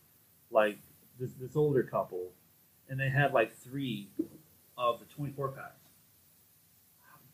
like 0.50 0.78
this, 1.18 1.30
this 1.40 1.56
older 1.56 1.82
couple, 1.82 2.28
and 2.88 2.98
they 2.98 3.08
had 3.08 3.32
like 3.32 3.54
three 3.56 4.08
of 4.76 5.00
the 5.00 5.06
24 5.06 5.48
packs. 5.48 5.72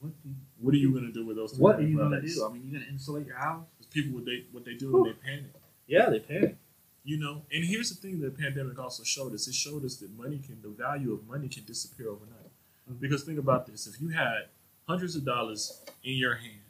What, 0.01 0.13
do 0.23 0.29
you, 0.29 0.35
What 0.61 0.75
are 0.75 0.79
you 0.79 0.93
gonna 0.93 1.13
do 1.13 1.25
with 1.27 1.37
those? 1.37 1.55
what 1.59 1.77
are 1.77 1.83
you 1.83 1.97
going 1.97 2.11
to 2.11 2.21
do? 2.21 2.45
I 2.45 2.53
mean, 2.53 2.63
you're 2.65 2.73
going 2.79 2.85
to 2.87 2.93
insulate 2.93 3.27
your 3.27 3.37
house? 3.37 3.65
People 3.91 4.17
what 4.17 4.25
they 4.25 4.45
what 4.51 4.65
they 4.65 4.75
do 4.75 4.93
when 4.93 5.05
they 5.05 5.13
panic. 5.13 5.53
Yeah, 5.87 6.11
they 6.11 6.19
pay. 6.19 6.57
You 7.05 7.19
know, 7.19 7.43
and 7.53 7.65
here's 7.65 7.91
the 7.91 7.95
thing: 7.95 8.21
the 8.21 8.31
pandemic 8.31 8.77
also 8.79 9.05
showed 9.05 9.33
us. 9.35 9.47
It 9.47 9.55
showed 9.55 9.85
us 9.85 9.97
that 9.97 10.11
money 10.19 10.41
can, 10.45 10.61
the 10.63 10.71
value 10.71 11.13
of 11.13 11.29
money 11.29 11.49
can 11.49 11.63
disappear 11.65 12.09
overnight. 12.09 12.51
Mhm. 12.91 12.99
Because 12.99 13.23
think 13.23 13.39
about 13.39 13.67
this: 13.67 13.87
if 13.87 14.01
you 14.01 14.09
had 14.09 14.49
hundreds 14.87 15.17
of 15.17 15.25
dollars 15.25 15.83
in 16.03 16.15
your 16.15 16.35
hand, 16.35 16.61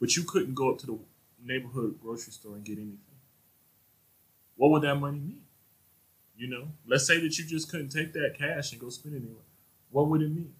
but 0.00 0.16
you 0.16 0.22
couldn't 0.24 0.54
go 0.54 0.70
up 0.70 0.78
to 0.78 0.86
the 0.86 0.98
neighborhood 1.44 1.98
grocery 2.02 2.32
store 2.32 2.54
and 2.54 2.64
get 2.64 2.78
anything, 2.78 2.98
what 4.56 4.70
would 4.70 4.82
that 4.82 4.96
money 4.96 5.18
mean? 5.18 5.42
You 6.36 6.48
know, 6.48 6.68
let's 6.86 7.06
say 7.06 7.20
that 7.20 7.38
you 7.38 7.44
just 7.44 7.70
couldn't 7.70 7.90
take 7.90 8.12
that 8.14 8.36
cash 8.38 8.72
and 8.72 8.80
go 8.80 8.88
spend 8.88 9.14
it 9.14 9.18
anywhere. 9.18 9.42
What 9.90 10.08
would 10.08 10.22
it 10.22 10.30
mean? 10.34 10.54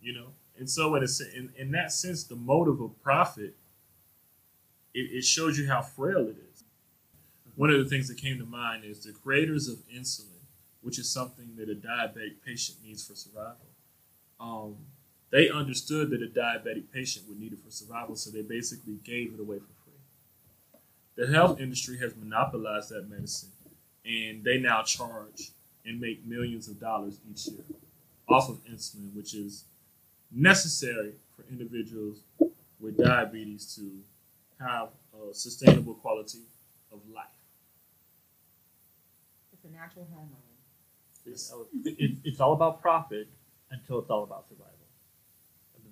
You 0.00 0.14
know, 0.14 0.26
and 0.58 0.68
so 0.68 0.94
in 0.94 1.02
a, 1.02 1.36
in, 1.36 1.52
in 1.56 1.70
that 1.72 1.92
sense, 1.92 2.24
the 2.24 2.36
motive 2.36 2.80
of 2.80 3.02
profit, 3.02 3.54
it, 4.94 5.10
it 5.10 5.24
shows 5.24 5.58
you 5.58 5.68
how 5.68 5.82
frail 5.82 6.26
it 6.28 6.36
is. 6.52 6.64
One 7.54 7.70
of 7.70 7.78
the 7.78 7.88
things 7.88 8.08
that 8.08 8.16
came 8.16 8.38
to 8.38 8.46
mind 8.46 8.84
is 8.84 9.04
the 9.04 9.12
creators 9.12 9.68
of 9.68 9.76
insulin, 9.88 10.44
which 10.82 10.98
is 10.98 11.10
something 11.10 11.56
that 11.56 11.68
a 11.68 11.74
diabetic 11.74 12.36
patient 12.44 12.78
needs 12.84 13.06
for 13.06 13.14
survival. 13.14 13.56
Um, 14.38 14.76
they 15.30 15.48
understood 15.48 16.10
that 16.10 16.22
a 16.22 16.26
diabetic 16.26 16.90
patient 16.92 17.28
would 17.28 17.38
need 17.40 17.52
it 17.52 17.60
for 17.60 17.70
survival, 17.70 18.16
so 18.16 18.30
they 18.30 18.42
basically 18.42 18.94
gave 19.04 19.34
it 19.34 19.40
away 19.40 19.58
for 19.58 19.64
free. 19.84 19.92
The 21.16 21.32
health 21.32 21.60
industry 21.60 21.98
has 21.98 22.14
monopolized 22.16 22.90
that 22.90 23.08
medicine, 23.08 23.50
and 24.04 24.42
they 24.42 24.58
now 24.58 24.82
charge 24.82 25.50
and 25.84 26.00
make 26.00 26.24
millions 26.26 26.68
of 26.68 26.80
dollars 26.80 27.18
each 27.30 27.46
year 27.48 27.64
off 28.28 28.48
of 28.48 28.64
insulin, 28.66 29.14
which 29.14 29.34
is 29.34 29.64
necessary 30.30 31.14
for 31.36 31.44
individuals 31.50 32.20
with 32.80 32.96
diabetes 32.98 33.74
to 33.76 34.02
have 34.64 34.90
a 35.14 35.34
sustainable 35.34 35.94
quality 35.94 36.40
of 36.92 37.00
life. 37.14 37.26
It's 39.52 39.64
a 39.64 39.68
natural 39.68 40.06
hormone. 40.12 40.36
It's- 41.26 41.52
It, 41.84 41.96
it, 41.98 42.18
it's 42.24 42.40
all 42.40 42.52
about 42.52 42.80
profit 42.80 43.28
until 43.70 43.98
it's 44.00 44.10
all 44.10 44.24
about 44.24 44.48
survival. 44.48 44.69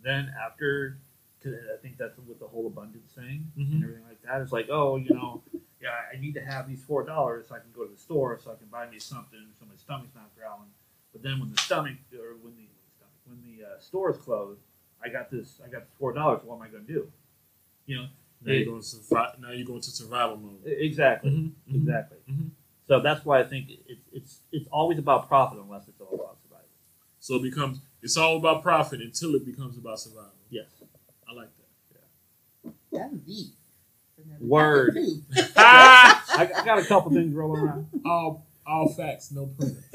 Then 0.09 0.33
after, 0.43 0.97
'cause 1.43 1.53
I 1.71 1.77
think 1.83 1.99
that's 1.99 2.17
what 2.17 2.39
the 2.41 2.47
whole 2.49 2.67
abundance 2.67 3.13
thing 3.13 3.53
Mhm. 3.59 3.73
and 3.75 3.85
everything 3.85 4.05
like 4.09 4.23
that. 4.23 4.41
It's 4.41 4.53
like, 4.53 4.69
oh, 4.71 4.97
you 4.97 5.13
know, 5.13 5.43
yeah, 5.83 5.95
I 6.11 6.17
need 6.17 6.33
to 6.35 6.41
have 6.41 6.67
these 6.67 6.83
four 6.83 7.05
dollars 7.05 7.49
so 7.49 7.55
I 7.55 7.59
can 7.61 7.71
go 7.73 7.85
to 7.85 7.93
the 7.93 7.99
store 7.99 8.39
so 8.39 8.51
I 8.53 8.57
can 8.57 8.69
buy 8.69 8.89
me 8.89 8.99
something 8.99 9.53
so 9.59 9.67
my 9.67 9.77
stomach's 9.77 10.15
not 10.15 10.35
growling. 10.35 10.71
But 11.13 11.23
then 11.23 11.39
when 11.41 11.51
the 11.51 11.59
stomach 11.61 11.99
or 12.15 12.37
when 12.43 12.57
the, 12.57 12.67
when 12.69 12.81
the 12.87 12.91
stomach 12.97 13.13
when 13.27 13.43
the 13.43 13.65
uh, 13.67 13.79
store 13.81 14.11
is 14.11 14.17
closed, 14.17 14.63
I 15.05 15.11
got 15.11 15.31
this 15.31 15.61
I 15.63 15.69
got 15.69 15.83
this 15.85 15.93
four 15.99 16.15
dollars. 16.15 16.43
What 16.43 16.57
am 16.57 16.63
I 16.63 16.69
going 16.69 16.87
to 16.87 16.93
do? 16.93 17.13
You 17.85 17.97
know, 17.99 18.09
Now 18.41 18.53
you're 18.55 18.65
going 18.65 18.81
to 18.81 18.87
survive. 18.87 19.39
Now 19.39 19.51
you're 19.51 19.67
going 19.67 19.83
to 19.83 19.91
survival 19.91 20.39
mode. 20.39 20.63
exactly, 20.65 21.31
Mhm, 21.31 21.53
mhm. 21.71 21.75
exactly. 21.77 22.19
Mhm. 22.31 22.51
So 22.87 23.01
that's 23.01 23.27
why 23.27 23.41
I 23.41 23.45
think 23.45 23.69
it's 23.87 24.07
it's 24.13 24.41
it's 24.53 24.69
always 24.69 24.99
about 24.99 25.29
profit 25.29 25.59
unless 25.59 25.87
it's 25.87 26.01
all 26.01 26.15
about 26.15 26.39
survival. 26.43 26.65
So 27.21 27.35
it 27.37 27.43
becomes 27.43 27.81
it's 28.03 28.17
all 28.17 28.37
about 28.37 28.63
profit 28.63 29.01
until 29.01 29.35
it 29.35 29.45
becomes 29.45 29.77
about 29.77 29.99
survival. 30.01 30.33
Yes. 30.51 30.67
I 31.29 31.33
like 31.35 31.49
that. 32.65 32.73
Yeah. 32.93 32.99
That's 33.11 33.21
deep. 33.23 33.55
Word. 34.41 34.95
topic, 34.95 35.05
too. 35.05 35.43
Ah! 35.57 36.25
I, 36.39 36.43
I 36.61 36.65
got 36.65 36.79
a 36.79 36.85
couple 36.85 37.11
things 37.13 37.35
rolling 37.35 37.63
around. 37.63 37.87
all 38.05 38.47
all 38.67 38.89
facts, 38.93 39.31
no 39.33 39.47
proof. 39.47 39.77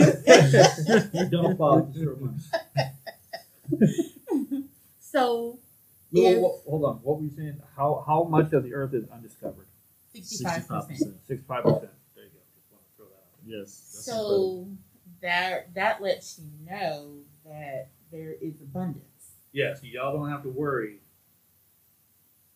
Don't 1.32 1.58
follow 1.58 1.82
the 1.94 2.04
short 2.04 2.20
one. 2.20 2.40
so, 5.00 5.60
Well, 6.12 6.26
If- 6.26 6.42
well, 6.42 6.62
hold 6.68 6.84
on. 6.86 6.96
What 7.04 7.18
were 7.20 7.24
you 7.26 7.32
saying? 7.36 7.62
How 7.76 8.04
how 8.06 8.24
much 8.24 8.52
of 8.54 8.64
the 8.64 8.74
Earth 8.74 8.94
is 8.94 9.06
undiscovered? 9.10 9.68
sixty-five 10.14 10.68
percent. 10.68 10.88
percent. 10.90 11.16
Sixty-five 11.28 11.64
percent. 11.64 11.92
There 12.16 12.24
you 12.26 12.30
go. 12.32 12.40
Just 12.56 12.72
want 12.72 12.84
to 12.84 12.98
throw 12.98 13.06
that 13.08 13.14
out. 13.14 13.40
Yes. 13.46 13.92
that's 13.96 14.08
incredible. 14.08 14.66
So 14.66 14.68
that 15.22 15.74
that 15.76 16.02
lets 16.02 16.40
you 16.40 16.50
know 16.70 17.20
that 17.46 17.90
there 18.12 18.34
is 18.42 18.62
abundance. 18.62 19.04
Yeah. 19.52 19.74
So 19.76 19.82
y'all 19.84 20.18
don't 20.18 20.30
have 20.30 20.44
to 20.44 20.50
worry 20.50 21.00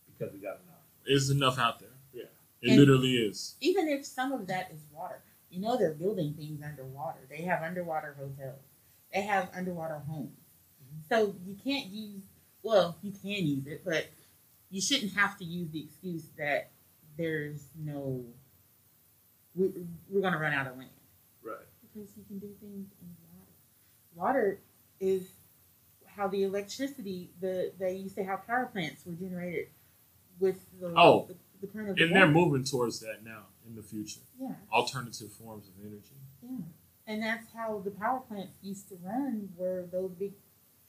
because 0.07 0.33
we 0.33 0.39
got 0.39 0.59
enough. 0.63 0.81
There's 1.05 1.29
enough 1.29 1.59
out 1.59 1.79
there. 1.79 1.89
Yeah. 2.13 2.23
It 2.61 2.69
And- 2.69 2.79
literally 2.79 3.13
is. 3.17 3.55
Even 3.61 3.87
if 3.87 4.05
some 4.05 4.31
of 4.31 4.47
that 4.47 4.71
is 4.71 4.81
water, 4.91 5.21
you 5.49 5.59
know 5.61 5.77
they're 5.77 5.93
building 5.93 6.33
things 6.33 6.61
underwater. 6.63 7.19
They 7.29 7.41
have 7.43 7.61
underwater 7.63 8.15
hotels. 8.19 8.59
They 9.13 9.21
have 9.21 9.49
underwater 9.55 9.99
homes. 9.99 10.31
Mm-hmm. 10.83 11.01
So 11.09 11.35
you 11.45 11.55
can't 11.63 11.87
use 11.87 12.23
well, 12.63 12.97
you 13.01 13.11
can 13.11 13.45
use 13.47 13.65
it, 13.67 13.83
but 13.85 14.07
you 14.69 14.81
shouldn't 14.81 15.13
have 15.13 15.37
to 15.37 15.45
use 15.45 15.69
the 15.71 15.81
excuse 15.81 16.25
that 16.37 16.71
there's 17.17 17.69
no 17.77 18.25
we, 19.55 19.71
we're 20.09 20.21
going 20.21 20.33
to 20.33 20.39
run 20.39 20.53
out 20.53 20.67
of 20.67 20.77
land. 20.77 20.89
Right. 21.43 21.55
because 21.81 22.09
you 22.17 22.23
can 22.27 22.39
do 22.39 22.49
things 22.59 22.87
in 23.01 23.07
water. 23.33 23.51
Water 24.15 24.59
is 24.99 25.29
how 26.05 26.27
the 26.27 26.43
electricity 26.43 27.29
the 27.39 27.71
they 27.79 27.93
used 27.93 28.15
to 28.15 28.23
have 28.23 28.45
power 28.47 28.65
plants 28.65 29.05
were 29.05 29.13
generated 29.13 29.67
with 30.39 30.59
the 30.79 30.93
Oh. 30.95 31.25
the, 31.27 31.35
the 31.61 31.67
current 31.67 31.89
of 31.89 31.95
the 31.95 32.03
And 32.03 32.15
they're 32.15 32.27
moving 32.27 32.63
towards 32.63 32.99
that 33.01 33.23
now 33.23 33.43
in 33.67 33.75
the 33.75 33.83
future. 33.83 34.21
yeah 34.39 34.53
Alternative 34.71 35.31
forms 35.31 35.67
of 35.67 35.73
energy. 35.85 36.15
yeah 36.41 36.57
and 37.05 37.23
that's 37.23 37.47
how 37.55 37.81
the 37.85 37.91
power 37.91 38.19
plants 38.27 38.57
used 38.61 38.89
to 38.89 38.95
run 39.03 39.49
were 39.55 39.85
those 39.91 40.11
big 40.11 40.33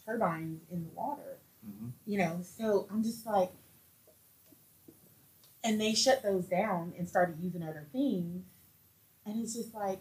turbines 0.04 0.62
in 0.70 0.84
the 0.84 0.90
water 0.90 1.38
Mm-hmm. 1.66 1.88
you 2.06 2.18
know 2.18 2.40
so 2.42 2.86
I'm 2.90 3.02
just 3.02 3.26
like 3.26 3.50
and 5.64 5.80
they 5.80 5.92
shut 5.94 6.22
those 6.22 6.46
down 6.46 6.92
and 6.96 7.08
started 7.08 7.36
using 7.40 7.62
other 7.62 7.86
things 7.92 8.44
and 9.26 9.42
it's 9.42 9.54
just 9.54 9.74
like 9.74 9.98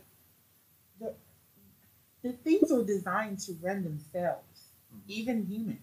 the 2.21 2.34
things 2.34 2.71
are 2.71 2.84
designed 2.84 3.39
to 3.39 3.53
run 3.53 3.84
themselves, 3.84 4.69
Mhm. 4.93 5.01
even 5.08 5.45
humans. 5.45 5.80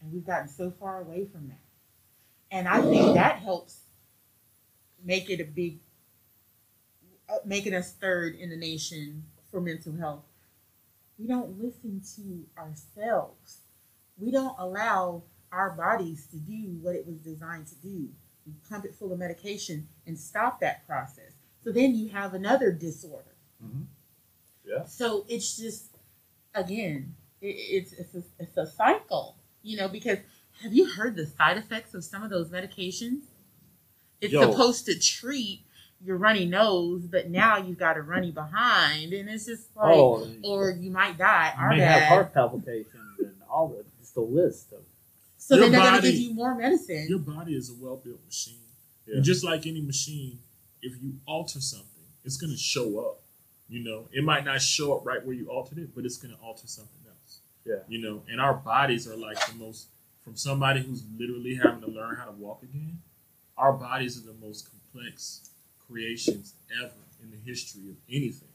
And 0.00 0.12
we've 0.12 0.26
gotten 0.26 0.48
so 0.48 0.70
far 0.70 1.00
away 1.00 1.24
from 1.24 1.48
that. 1.48 1.60
And 2.50 2.68
I 2.68 2.80
think 2.82 3.14
that 3.14 3.40
helps 3.40 3.80
make 5.02 5.28
it 5.28 5.40
a 5.40 5.44
big, 5.44 5.80
uh, 7.28 7.38
making 7.44 7.74
us 7.74 7.92
third 7.92 8.34
in 8.34 8.50
the 8.50 8.56
nation 8.56 9.24
for 9.50 9.60
mental 9.60 9.94
health. 9.94 10.24
We 11.18 11.26
don't 11.26 11.58
listen 11.58 12.00
to 12.16 12.46
ourselves. 12.56 13.58
We 14.16 14.30
don't 14.30 14.58
allow 14.58 15.24
our 15.50 15.70
bodies 15.70 16.26
to 16.28 16.36
do 16.36 16.78
what 16.80 16.94
it 16.94 17.06
was 17.06 17.18
designed 17.18 17.66
to 17.68 17.74
do. 17.76 18.14
We 18.46 18.52
pump 18.68 18.84
it 18.84 18.94
full 18.94 19.12
of 19.12 19.18
medication 19.18 19.88
and 20.06 20.18
stop 20.18 20.60
that 20.60 20.86
process. 20.86 21.32
So 21.62 21.72
then 21.72 21.94
you 21.94 22.08
have 22.10 22.34
another 22.34 22.72
disorder. 22.72 23.34
Mhm. 23.62 23.86
Yeah. 24.68 24.84
So 24.84 25.24
it's 25.28 25.56
just, 25.56 25.86
again, 26.54 27.14
it, 27.40 27.46
it's 27.46 27.92
it's 27.92 28.14
a, 28.14 28.22
it's 28.38 28.56
a 28.56 28.66
cycle, 28.66 29.36
you 29.62 29.76
know. 29.78 29.88
Because 29.88 30.18
have 30.62 30.72
you 30.72 30.86
heard 30.92 31.16
the 31.16 31.26
side 31.26 31.56
effects 31.56 31.94
of 31.94 32.04
some 32.04 32.22
of 32.22 32.30
those 32.30 32.48
medications? 32.50 33.22
It's 34.20 34.32
Yo. 34.32 34.50
supposed 34.50 34.86
to 34.86 34.98
treat 34.98 35.62
your 36.04 36.16
runny 36.16 36.44
nose, 36.44 37.02
but 37.06 37.30
now 37.30 37.56
you've 37.56 37.78
got 37.78 37.96
a 37.96 38.02
runny 38.02 38.30
behind, 38.30 39.12
and 39.12 39.28
it's 39.28 39.46
just 39.46 39.74
like, 39.76 39.94
oh, 39.96 40.28
or 40.44 40.70
you 40.70 40.90
might 40.90 41.16
die. 41.18 41.52
you 41.56 41.62
Our 41.62 41.70
may 41.70 41.80
have 41.80 42.02
heart 42.04 42.34
palpitations 42.34 43.18
and 43.20 43.34
all 43.50 43.68
the 43.68 43.84
just 44.00 44.14
the 44.14 44.20
list 44.20 44.72
of 44.72 44.80
so 45.38 45.54
Your 45.54 45.64
then 45.70 45.72
they're 45.72 45.90
going 45.90 46.02
to 46.02 46.10
give 46.10 46.20
you 46.20 46.34
more 46.34 46.54
medicine. 46.54 47.06
Your 47.08 47.20
body 47.20 47.54
is 47.56 47.70
a 47.70 47.74
well-built 47.82 48.22
machine, 48.26 48.60
Yeah. 49.06 49.16
and 49.16 49.24
just 49.24 49.42
like 49.44 49.66
any 49.66 49.80
machine, 49.80 50.40
if 50.82 51.00
you 51.02 51.14
alter 51.26 51.60
something, 51.60 51.86
it's 52.24 52.36
going 52.36 52.52
to 52.52 52.58
show 52.58 52.98
up. 53.00 53.22
You 53.68 53.84
know, 53.84 54.08
it 54.12 54.24
might 54.24 54.44
not 54.44 54.62
show 54.62 54.96
up 54.96 55.04
right 55.04 55.24
where 55.24 55.34
you 55.34 55.48
altered 55.48 55.78
it, 55.78 55.94
but 55.94 56.04
it's 56.04 56.16
going 56.16 56.34
to 56.34 56.40
alter 56.40 56.66
something 56.66 57.00
else. 57.06 57.40
yeah. 57.64 57.76
You 57.88 58.00
know, 58.00 58.22
and 58.30 58.40
our 58.40 58.54
bodies 58.54 59.06
are 59.06 59.16
like 59.16 59.38
the 59.46 59.54
most 59.54 59.88
from 60.24 60.36
somebody 60.36 60.82
who's 60.82 61.04
literally 61.18 61.54
having 61.54 61.80
to 61.80 61.86
learn 61.88 62.16
how 62.16 62.26
to 62.26 62.32
walk 62.32 62.62
again. 62.62 62.98
Our 63.56 63.72
bodies 63.72 64.18
are 64.18 64.26
the 64.26 64.46
most 64.46 64.68
complex 64.70 65.50
creations 65.86 66.54
ever 66.80 66.92
in 67.22 67.30
the 67.30 67.36
history 67.50 67.88
of 67.90 67.96
anything. 68.08 68.48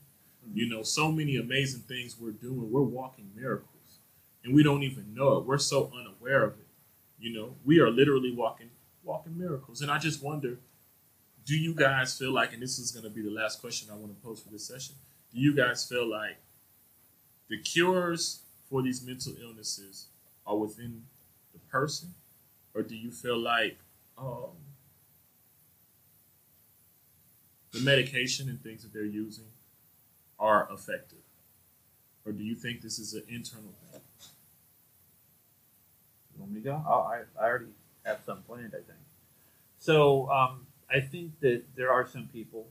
Hmm. 0.46 0.58
You 0.58 0.70
know, 0.70 0.84
so 0.84 1.12
many 1.12 1.38
amazing 1.38 1.82
things 1.82 2.16
we're 2.20 2.32
doing. 2.32 2.72
We're 2.72 2.82
walking 2.82 3.30
miracles, 3.36 4.00
and 4.44 4.54
we 4.54 4.64
don't 4.64 4.84
even 4.84 5.14
know 5.14 5.38
it. 5.38 5.46
We're 5.46 5.58
so 5.58 5.92
unaware 5.98 6.44
of 6.44 6.54
it. 6.54 6.68
You 7.20 7.34
know, 7.34 7.56
we 7.64 7.80
are 7.80 7.90
literally 7.90 8.32
walking 8.32 8.70
walking 9.04 9.38
miracles. 9.38 9.82
And 9.82 9.92
I 9.92 9.98
just 10.00 10.24
wonder, 10.24 10.60
do 11.46 11.58
you 11.58 11.74
guys 11.74 12.18
feel 12.18 12.32
like, 12.32 12.54
and 12.54 12.62
this 12.62 12.80
is 12.80 12.92
going 12.92 13.04
to 13.04 13.10
be 13.10 13.22
the 13.22 13.32
last 13.32 13.60
question 13.60 13.90
I 13.92 13.96
want 13.96 14.16
to 14.16 14.26
pose 14.26 14.42
for 14.42 14.50
this 14.50 14.66
session, 14.66 14.96
do 15.34 15.40
you 15.40 15.56
guys 15.56 15.88
feel 15.88 16.10
like 16.10 16.38
the 17.50 17.58
cures 17.58 18.42
for 18.70 18.82
these 18.82 19.06
mental 19.06 19.34
illnesses 19.42 20.08
are 20.46 20.58
within 20.58 21.04
the 21.54 21.60
person, 21.70 22.14
or 22.74 22.82
do 22.82 22.96
you 22.96 23.12
feel 23.12 23.38
like 23.38 23.78
um, 24.18 24.52
the 27.72 27.80
medication 27.82 28.50
and 28.50 28.62
things 28.62 28.84
that 28.84 28.94
they're 28.94 29.04
using 29.04 29.46
are 30.40 30.68
effective, 30.72 31.20
or 32.26 32.32
do 32.32 32.44
you 32.44 32.56
think 32.56 32.82
this 32.82 33.00
is 33.00 33.14
an 33.14 33.24
internal 33.28 33.74
thing? 33.92 34.02
You 36.34 36.42
want 36.42 36.52
me 36.54 36.62
to 36.62 36.66
go? 36.66 36.84
Oh, 36.88 37.02
I, 37.02 37.22
I 37.40 37.48
already 37.48 37.66
have 38.06 38.20
some 38.26 38.42
planned, 38.44 38.74
I 38.74 38.78
think. 38.78 39.00
So 39.80 40.30
um, 40.30 40.66
I 40.94 41.00
think 41.00 41.40
that 41.40 41.64
there 41.76 41.92
are 41.92 42.06
some 42.06 42.30
people 42.32 42.68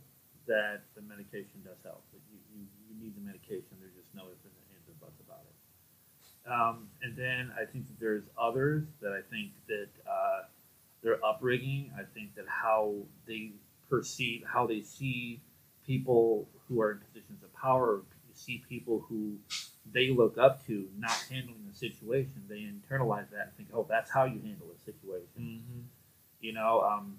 that 0.47 0.83
the 0.95 1.03
medication 1.03 1.61
does 1.65 1.79
help. 1.85 2.05
That 2.13 2.21
you, 2.31 2.39
you, 2.55 2.67
you 2.89 3.03
need 3.03 3.17
the 3.17 3.21
medication. 3.21 3.77
There's 3.81 3.95
just 3.95 4.15
no 4.15 4.23
ifs 4.31 4.45
and 4.45 4.53
ands 4.73 4.89
or 4.89 4.95
buts 5.01 5.21
about 5.27 5.43
it. 5.43 6.51
Um, 6.51 6.89
and 7.03 7.17
then 7.17 7.53
I 7.61 7.65
think 7.65 7.89
that 7.89 7.99
there's 7.99 8.25
others 8.41 8.85
that 9.01 9.13
I 9.13 9.23
think 9.31 9.53
that 9.69 9.89
uh, 10.09 10.43
their 11.03 11.25
upbringing, 11.25 11.91
I 11.99 12.03
think 12.15 12.35
that 12.37 12.47
how 12.47 12.95
they 13.27 13.53
perceive, 13.91 14.45
how 14.47 14.67
they 14.67 14.83
see 14.83 15.41
people 15.87 16.49
who 16.69 16.81
are 16.81 16.93
in 16.93 16.99
positions 16.99 17.43
of 17.43 17.53
power, 17.55 18.03
see 18.35 18.63
people 18.69 19.05
who 19.09 19.37
they 19.93 20.11
look 20.11 20.39
up 20.39 20.65
to 20.67 20.89
not 20.99 21.27
handling 21.31 21.67
the 21.69 21.77
situation, 21.77 22.43
they 22.49 22.69
internalize 22.71 23.31
that 23.31 23.49
and 23.49 23.57
think, 23.57 23.69
oh, 23.75 23.87
that's 23.89 24.11
how 24.11 24.25
you 24.25 24.41
handle 24.41 24.69
a 24.75 24.79
situation. 24.79 25.27
Mm-hmm. 25.39 25.81
You 26.41 26.53
know, 26.53 26.81
um, 26.81 27.19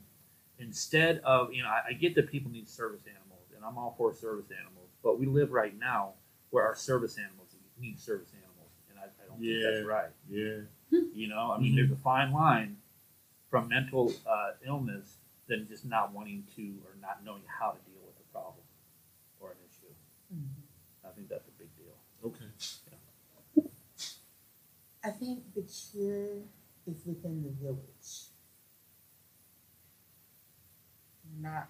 instead 0.74 1.20
of, 1.20 1.54
you 1.54 1.62
know, 1.62 1.70
I, 1.70 1.90
I 1.90 1.94
get 1.94 2.16
that 2.16 2.32
people 2.32 2.50
need 2.50 2.68
service 2.68 3.04
animals, 3.06 3.46
and 3.56 3.64
I'm 3.64 3.78
all 3.78 3.94
for 3.96 4.12
service 4.12 4.48
animals, 4.50 4.90
but 5.04 5.20
we 5.20 5.28
live 5.28 5.52
right 5.52 5.78
now 5.78 6.14
where 6.50 6.66
our 6.66 6.76
service 6.76 7.20
animals 7.20 7.50
need 7.80 8.00
service 8.00 8.32
animals, 8.34 8.72
and 8.90 8.98
I, 8.98 9.04
I 9.04 9.28
don't 9.28 9.38
think 9.38 9.52
Yeah. 9.62 9.70
that's 9.70 9.86
right. 9.86 10.10
Yeah. 10.28 10.62
You 11.14 11.28
know, 11.28 11.52
I 11.52 11.60
mean, 11.60 11.74
Mhm. 11.74 11.76
there's 11.76 11.92
a 11.92 11.96
fine 11.96 12.32
line 12.32 12.78
from 13.52 13.68
mental 13.68 14.12
uh, 14.26 14.54
illness 14.66 15.18
than 15.46 15.68
just 15.68 15.86
not 15.86 16.12
wanting 16.12 16.44
to 16.56 16.64
or 16.86 16.96
not 17.00 17.24
knowing 17.24 17.44
how 17.46 17.70
to 17.70 17.80
deal 17.92 18.02
with 18.04 18.16
a 18.20 18.28
problem 18.32 18.66
or 19.40 19.52
an 19.52 19.58
issue. 19.70 19.94
Mhm. 20.34 21.08
I 21.08 21.10
think 21.12 21.30
that's 21.30 21.48
a 21.48 21.52
big 21.52 21.70
deal. 21.78 21.94
Okay. 22.26 22.50
I 25.04 25.12
think 25.12 25.54
the 25.54 25.62
cure 25.62 26.42
is 26.88 27.06
within 27.06 27.44
the 27.44 27.50
village, 27.62 27.93
not 31.42 31.68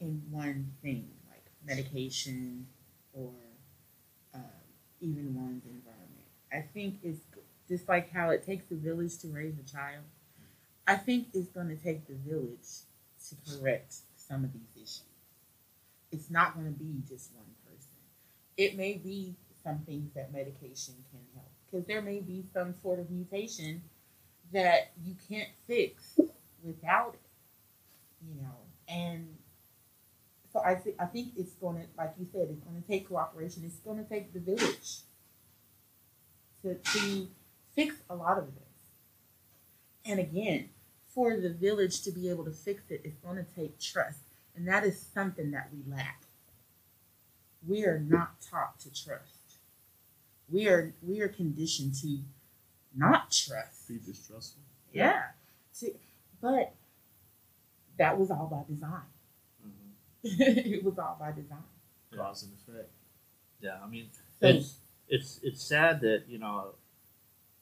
in 0.00 0.22
one 0.30 0.72
thing 0.82 1.08
like 1.30 1.44
medication 1.64 2.66
or 3.12 3.30
um, 4.34 4.42
even 5.00 5.34
one's 5.34 5.64
environment. 5.64 6.26
I 6.52 6.64
think 6.72 6.98
it's 7.02 7.20
just 7.68 7.88
like 7.88 8.12
how 8.12 8.30
it 8.30 8.44
takes 8.44 8.70
a 8.70 8.74
village 8.74 9.18
to 9.18 9.28
raise 9.28 9.54
a 9.58 9.70
child. 9.70 10.04
I 10.86 10.94
think 10.94 11.28
it's 11.34 11.48
going 11.48 11.68
to 11.68 11.76
take 11.76 12.06
the 12.06 12.14
village 12.14 12.84
to 13.28 13.58
correct 13.58 13.96
some 14.16 14.44
of 14.44 14.52
these 14.52 14.76
issues. 14.76 15.02
It's 16.12 16.30
not 16.30 16.54
going 16.54 16.66
to 16.66 16.78
be 16.78 17.02
just 17.08 17.34
one 17.34 17.46
person. 17.64 17.90
It 18.56 18.76
may 18.76 18.94
be 18.94 19.34
some 19.64 19.80
things 19.80 20.12
that 20.14 20.32
medication 20.32 20.94
can 21.10 21.20
help 21.34 21.50
because 21.68 21.86
there 21.86 22.00
may 22.00 22.20
be 22.20 22.44
some 22.54 22.72
sort 22.80 23.00
of 23.00 23.10
mutation 23.10 23.82
that 24.52 24.92
you 25.04 25.16
can't 25.28 25.48
fix 25.66 26.18
without 26.62 27.14
it, 27.14 28.28
you 28.28 28.40
know. 28.40 28.65
And 28.88 29.36
so 30.52 30.60
I 30.64 30.74
think 30.74 30.96
I 30.98 31.06
think 31.06 31.32
it's 31.36 31.54
going 31.54 31.76
to, 31.76 31.86
like 31.96 32.14
you 32.18 32.26
said, 32.32 32.48
it's 32.50 32.62
going 32.62 32.80
to 32.80 32.86
take 32.86 33.08
cooperation. 33.08 33.62
It's 33.64 33.76
going 33.76 33.98
to 33.98 34.08
take 34.08 34.32
the 34.32 34.40
village 34.40 35.00
to 36.62 36.74
to 36.74 37.28
fix 37.74 37.96
a 38.08 38.14
lot 38.14 38.38
of 38.38 38.46
this. 38.54 38.62
And 40.04 40.20
again, 40.20 40.70
for 41.14 41.36
the 41.36 41.50
village 41.50 42.02
to 42.02 42.12
be 42.12 42.28
able 42.28 42.44
to 42.44 42.52
fix 42.52 42.82
it, 42.90 43.02
it's 43.04 43.16
going 43.16 43.36
to 43.36 43.46
take 43.54 43.80
trust, 43.80 44.20
and 44.54 44.68
that 44.68 44.84
is 44.84 45.04
something 45.12 45.50
that 45.50 45.68
we 45.72 45.92
lack. 45.92 46.22
We 47.66 47.84
are 47.84 47.98
not 47.98 48.40
taught 48.40 48.78
to 48.80 48.90
trust 48.90 49.36
we 50.48 50.68
are 50.68 50.94
we 51.02 51.20
are 51.20 51.28
conditioned 51.28 51.94
to 52.02 52.18
not 52.94 53.30
trust. 53.30 53.88
Be 53.88 53.98
distrustful. 53.98 54.62
Yeah. 54.92 55.22
To, 55.80 55.92
but 56.40 56.74
that 57.98 58.18
was 58.18 58.30
all 58.30 58.46
by 58.50 58.62
design. 58.72 59.02
Mm-hmm. 59.66 60.42
it 60.74 60.84
was 60.84 60.98
all 60.98 61.16
by 61.18 61.32
design. 61.32 61.58
Cause 62.14 62.42
and 62.44 62.52
effect. 62.54 62.90
Yeah, 63.60 63.78
I 63.84 63.88
mean, 63.88 64.08
So 64.40 64.48
it's 64.48 64.76
it's 65.08 65.40
it's 65.42 65.62
sad 65.62 66.00
that 66.00 66.24
you 66.28 66.38
know, 66.38 66.74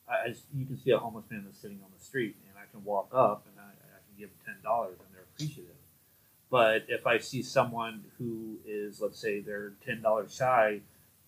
I, 0.08 0.12
I- 0.28 0.34
you 0.54 0.66
can 0.66 0.76
see 0.78 0.90
a 0.90 0.98
homeless 0.98 1.24
man 1.30 1.42
that's 1.46 1.58
sitting 1.58 1.80
on 1.84 1.90
the 1.96 2.04
street, 2.04 2.36
and 2.48 2.56
I 2.58 2.70
can 2.70 2.84
walk 2.84 3.08
up 3.12 3.46
and 3.48 3.58
I, 3.58 3.68
I 3.70 4.00
can 4.06 4.18
give 4.18 4.28
them 4.30 4.38
ten 4.44 4.62
dollars, 4.62 4.96
and 5.00 5.08
they're 5.14 5.24
appreciative. 5.34 5.76
But 6.50 6.84
if 6.88 7.06
I 7.06 7.18
see 7.18 7.42
someone 7.42 8.04
who 8.18 8.58
is, 8.66 9.00
let's 9.00 9.18
say, 9.18 9.40
they're 9.40 9.72
ten 9.84 10.02
dollars 10.02 10.34
shy, 10.34 10.80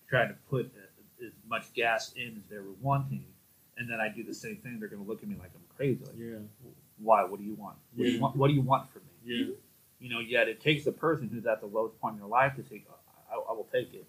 trying 0.09 0.29
to 0.29 0.35
put 0.49 0.71
as 1.25 1.33
much 1.49 1.73
gas 1.73 2.13
in 2.15 2.37
as 2.37 2.49
they 2.49 2.57
were 2.59 2.75
wanting, 2.81 3.25
and 3.77 3.89
then 3.89 3.99
I 3.99 4.09
do 4.09 4.23
the 4.23 4.33
same 4.33 4.57
thing, 4.57 4.79
they're 4.79 4.87
going 4.89 5.03
to 5.03 5.07
look 5.09 5.21
at 5.23 5.27
me 5.27 5.35
like 5.39 5.51
I'm 5.55 5.61
crazy. 5.75 5.99
Like, 6.05 6.13
Yeah. 6.17 6.37
Why? 6.99 7.23
What 7.23 7.39
do 7.39 7.45
you 7.45 7.55
want? 7.55 7.77
What, 7.95 8.05
do 8.05 8.11
you 8.11 8.21
want? 8.21 8.35
what 8.35 8.47
do 8.47 8.53
you 8.53 8.61
want 8.61 8.91
from 8.91 9.01
me? 9.03 9.33
Yeah. 9.35 9.53
you 9.99 10.09
know, 10.09 10.19
yet 10.19 10.47
it 10.47 10.61
takes 10.61 10.85
the 10.85 10.91
person 10.91 11.29
who's 11.29 11.45
at 11.45 11.61
the 11.61 11.67
lowest 11.67 11.99
point 11.99 12.13
in 12.15 12.19
their 12.19 12.29
life 12.29 12.55
to 12.55 12.63
say, 12.63 12.83
oh, 12.89 12.95
I, 13.31 13.51
I 13.51 13.53
will 13.53 13.67
take 13.71 13.93
it. 13.93 14.07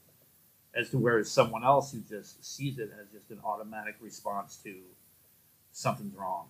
As 0.75 0.91
to 0.91 0.99
whereas 0.99 1.31
someone 1.31 1.65
else 1.65 1.93
who 1.93 2.01
just 2.01 2.45
sees 2.45 2.79
it 2.79 2.91
as 3.01 3.09
just 3.09 3.31
an 3.31 3.41
automatic 3.45 3.97
response 4.01 4.57
to 4.65 4.75
something's 5.73 6.15
wrong. 6.15 6.47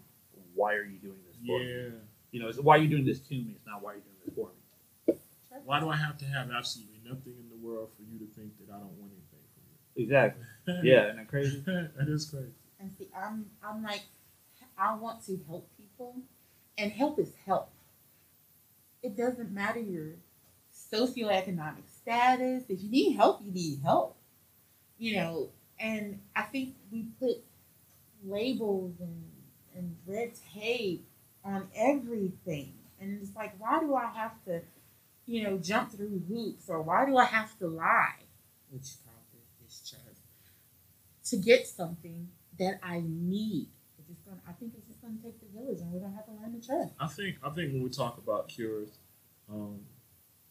Why 0.55 0.75
are 0.75 0.85
you 0.85 0.99
doing 0.99 1.19
this 1.27 1.37
for 1.37 1.59
me? 1.59 1.73
Yeah. 1.73 1.89
You 2.31 2.41
know, 2.41 2.49
it's 2.49 2.59
why 2.59 2.77
are 2.77 2.81
you 2.81 2.89
doing 2.89 3.07
this 3.07 3.21
to 3.21 3.35
me? 3.35 3.55
It's 3.57 3.67
not 3.67 3.83
why 3.83 3.93
are 3.93 3.95
you're 3.95 4.03
doing 4.03 4.17
this 4.27 4.35
for 4.35 4.49
me. 4.49 5.19
Why 5.65 5.81
do 5.81 5.89
I 5.89 5.97
have 5.97 6.19
to 6.19 6.25
have 6.25 6.51
absolutely 6.51 7.01
nothing 7.05 7.35
in 7.39 7.49
the 7.49 7.67
world 7.67 7.91
for 7.97 8.03
you 8.03 8.19
to 8.19 8.27
think 8.35 8.53
that 8.59 8.73
I 8.73 8.79
don't 8.79 8.97
want 8.99 9.13
anything 9.13 9.45
from 9.55 9.65
you? 9.97 10.05
Exactly. 10.05 10.45
Yeah, 10.83 11.05
isn't 11.05 11.17
that 11.17 11.29
crazy? 11.29 11.63
that 11.67 12.09
is 12.09 12.27
crazy. 12.27 12.53
and 12.79 12.93
see, 12.93 13.09
I'm 13.17 13.47
I'm 13.65 13.83
like, 13.83 14.03
I 14.77 14.95
want 14.95 15.25
to 15.27 15.41
help 15.49 15.67
people, 15.99 16.23
and 16.79 16.93
help 16.93 17.19
is 17.19 17.35
help. 17.47 17.71
It 19.03 19.17
doesn't 19.17 19.51
matter 19.53 19.81
your 19.81 20.15
socioeconomic 20.73 21.89
status. 21.89 22.65
If 22.69 22.83
you 22.83 22.91
need 22.91 23.13
help, 23.17 23.43
you 23.45 23.53
need 23.53 23.81
help. 23.83 24.17
you 24.99 25.17
know, 25.17 25.51
and 25.81 26.21
I 26.37 26.43
think 26.43 26.77
we 26.93 27.07
put 27.21 27.45
labels 28.25 28.95
and 29.01 29.25
and 29.75 29.97
red 30.07 30.33
tape 30.55 31.07
on 31.45 31.69
everything, 31.75 32.75
and 33.01 33.21
it's 33.23 33.37
like, 33.37 33.55
why 33.61 33.81
do 33.81 33.95
I 33.95 34.07
have 34.07 34.43
to, 34.47 34.63
you 35.27 35.45
know, 35.45 35.59
jump 35.59 35.93
through 35.93 36.23
hoops, 36.29 36.69
or 36.69 36.83
why 36.83 37.07
do 37.07 37.17
I 37.17 37.25
have 37.27 37.59
to 37.61 37.69
lie, 37.69 38.25
which 38.71 38.89
probably 39.05 39.47
is 39.67 39.83
true, 39.89 40.01
to 41.25 41.37
get 41.37 41.67
something 41.67 42.29
that 42.59 42.81
I 42.83 43.03
need? 43.05 43.69
Just 44.09 44.21
I 44.49 44.53
think 44.53 44.73
it's 44.77 44.88
take 45.17 45.41
the 45.41 45.47
village, 45.59 45.81
and 45.81 45.91
we're 45.93 46.07
have 46.09 46.27
to 46.27 46.33
learn 46.33 46.61
to 46.61 46.67
trust. 46.67 46.93
I 47.01 47.07
think 47.07 47.37
I 47.43 47.51
think 47.51 47.73
when 47.73 47.83
we 47.83 47.91
talk 47.91 48.19
about 48.19 48.49
cures, 48.49 48.99
um, 49.51 49.81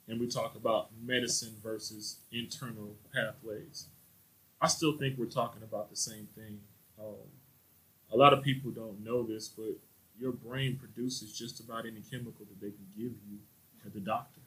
and 0.08 0.20
we 0.20 0.28
talk 0.28 0.56
about 0.56 0.89
medicine 1.04 1.56
versus 1.62 2.20
internal 2.32 2.96
pathways, 3.13 3.88
I 4.62 4.67
still 4.67 4.98
think 4.98 5.17
we're 5.17 5.26
talking 5.26 5.63
about 5.63 5.89
the 5.89 5.96
same 5.96 6.28
thing. 6.36 6.60
Um, 7.00 7.30
a 8.12 8.17
lot 8.17 8.34
of 8.34 8.41
people 8.41 8.72
don't 8.72 9.04
know 9.04 9.24
this, 9.24 9.48
but 9.50 9.78
your 10.17 10.32
brain 10.32 10.78
produces 10.78 11.38
just 11.38 11.60
about 11.60 11.86
any 11.86 12.02
chemical 12.02 12.46
that 12.46 12.60
they 12.60 12.72
can 12.72 12.88
give 12.96 13.13
you 13.30 13.39
at 13.86 13.93
the 13.93 14.00
doctor. 14.00 14.41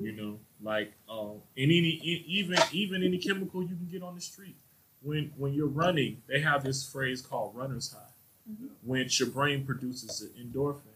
You 0.00 0.12
know, 0.12 0.38
like 0.62 0.94
um, 1.08 1.42
and 1.56 1.70
any 1.70 2.00
even 2.02 2.58
even 2.72 3.02
any 3.02 3.18
chemical 3.18 3.62
you 3.62 3.76
can 3.76 3.88
get 3.90 4.02
on 4.02 4.14
the 4.14 4.20
street. 4.20 4.56
When 5.02 5.32
when 5.36 5.52
you're 5.52 5.66
running, 5.66 6.22
they 6.26 6.40
have 6.40 6.64
this 6.64 6.88
phrase 6.88 7.20
called 7.20 7.54
runner's 7.54 7.92
high. 7.92 8.11
Which 8.84 9.20
your 9.20 9.28
brain 9.28 9.64
produces 9.64 10.20
an 10.20 10.30
endorphin. 10.42 10.94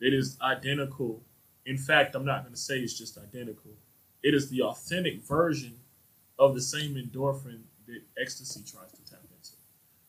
It 0.00 0.12
is 0.12 0.38
identical. 0.40 1.22
In 1.64 1.78
fact, 1.78 2.14
I'm 2.14 2.24
not 2.24 2.42
going 2.42 2.54
to 2.54 2.60
say 2.60 2.78
it's 2.78 2.98
just 2.98 3.18
identical. 3.18 3.72
It 4.22 4.34
is 4.34 4.50
the 4.50 4.62
authentic 4.62 5.22
version 5.22 5.74
of 6.38 6.54
the 6.54 6.60
same 6.60 6.94
endorphin 6.94 7.60
that 7.86 8.02
ecstasy 8.20 8.60
tries 8.60 8.90
to 8.92 9.10
tap 9.10 9.20
into. 9.22 9.54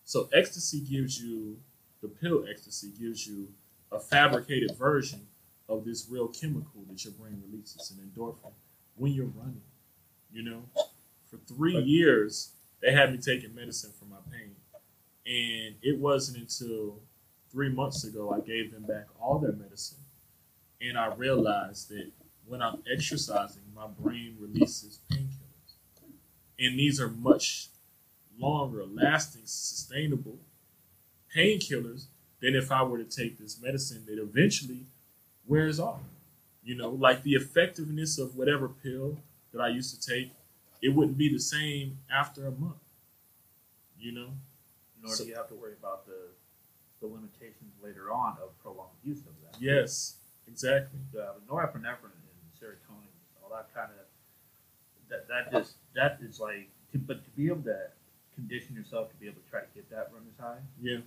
So 0.04 0.30
ecstasy 0.34 0.82
gives 0.82 1.22
you 1.22 1.58
the 2.02 2.08
pill 2.08 2.46
ecstasy 2.50 2.92
gives 3.00 3.28
you 3.28 3.48
a 3.92 4.00
fabricated 4.00 4.76
version 4.78 5.28
of 5.70 5.86
this 5.86 6.08
real 6.10 6.28
chemical 6.28 6.84
that 6.90 7.04
your 7.04 7.14
brain 7.14 7.42
releases, 7.50 7.92
an 7.92 8.10
endorphin, 8.10 8.52
when 8.96 9.14
you're 9.14 9.26
running. 9.26 9.62
You 10.32 10.44
know, 10.44 10.64
for 11.30 11.38
three 11.48 11.78
years 11.78 12.52
they 12.82 12.92
had 12.92 13.12
me 13.12 13.18
taking 13.18 13.56
medicine 13.56 13.92
for 13.98 14.06
my 14.06 14.18
pain, 14.32 14.56
and 15.28 15.76
it 15.82 16.00
wasn't 16.00 16.38
until 16.38 17.02
three 17.52 17.70
months 17.70 18.04
ago 18.06 18.32
I 18.32 18.40
gave 18.40 18.72
them 18.72 18.84
back 18.84 19.08
all 19.20 19.40
their 19.40 19.52
medicine, 19.52 20.00
and 20.82 20.98
I 20.98 21.14
realized 21.14 21.90
that 21.90 22.12
when 22.46 22.62
I'm 22.62 22.82
exercising, 22.92 23.64
my 23.76 23.88
brain 23.88 24.38
releases 24.40 25.00
painkillers, 25.12 25.74
and 26.58 26.80
these 26.80 27.02
are 27.02 27.10
much 27.10 27.68
longer 28.40 28.86
lasting, 28.86 29.42
sustainable 29.46 30.38
painkillers 31.36 32.06
than 32.42 32.56
if 32.56 32.72
I 32.72 32.84
were 32.84 32.98
to 32.98 33.04
take 33.04 33.38
this 33.38 33.62
medicine 33.62 34.06
that 34.08 34.22
eventually 34.22 34.86
wears 35.46 35.80
off. 35.80 36.02
You 36.64 36.76
know, 36.76 36.90
like 36.90 37.24
the 37.24 37.34
effectiveness 37.34 38.18
of 38.20 38.36
whatever 38.36 38.68
pill 38.70 39.18
that 39.52 39.62
I 39.62 39.70
used 39.70 40.00
to 40.00 40.10
take, 40.10 40.32
it 40.82 40.90
wouldn't 40.90 41.18
be 41.18 41.32
the 41.32 41.40
same 41.40 41.98
after 42.14 42.46
a 42.46 42.52
month. 42.52 42.76
You 44.00 44.12
know? 44.12 44.30
Nor 45.08 45.16
So- 45.16 45.24
do 45.24 45.30
you 45.30 45.36
have 45.36 45.48
to 45.50 45.56
worry 45.56 45.74
about 45.74 46.06
the 46.06 46.30
the 47.00 47.06
limitations 47.08 47.74
later 47.84 48.12
on 48.12 48.36
of 48.42 48.58
prolonged 48.60 48.98
use 49.04 49.20
of 49.20 49.34
that. 49.44 49.62
Yes, 49.62 50.18
exactly. 50.48 51.00
The 51.14 51.36
norepinephrine 51.48 52.10
and 52.10 52.52
serotonin, 52.60 53.14
all 53.44 53.50
that 53.52 53.72
kind 53.74 53.92
of 53.92 54.06
that 55.10 55.28
that 55.28 55.52
just 55.52 55.76
that 55.94 56.18
is 56.22 56.40
like 56.40 56.70
to, 56.92 56.98
but 56.98 57.24
to 57.24 57.30
be 57.32 57.48
able 57.48 57.62
to 57.64 57.80
condition 58.34 58.76
yourself 58.76 59.12
to 59.12 59.16
be 59.18 59.28
able 59.28 59.40
to 59.42 59.50
try 59.52 59.60
to 59.62 59.68
get 59.76 59.88
that 59.92 60.10
runner's 60.12 60.38
high, 60.40 60.58
Yeah, 60.82 61.02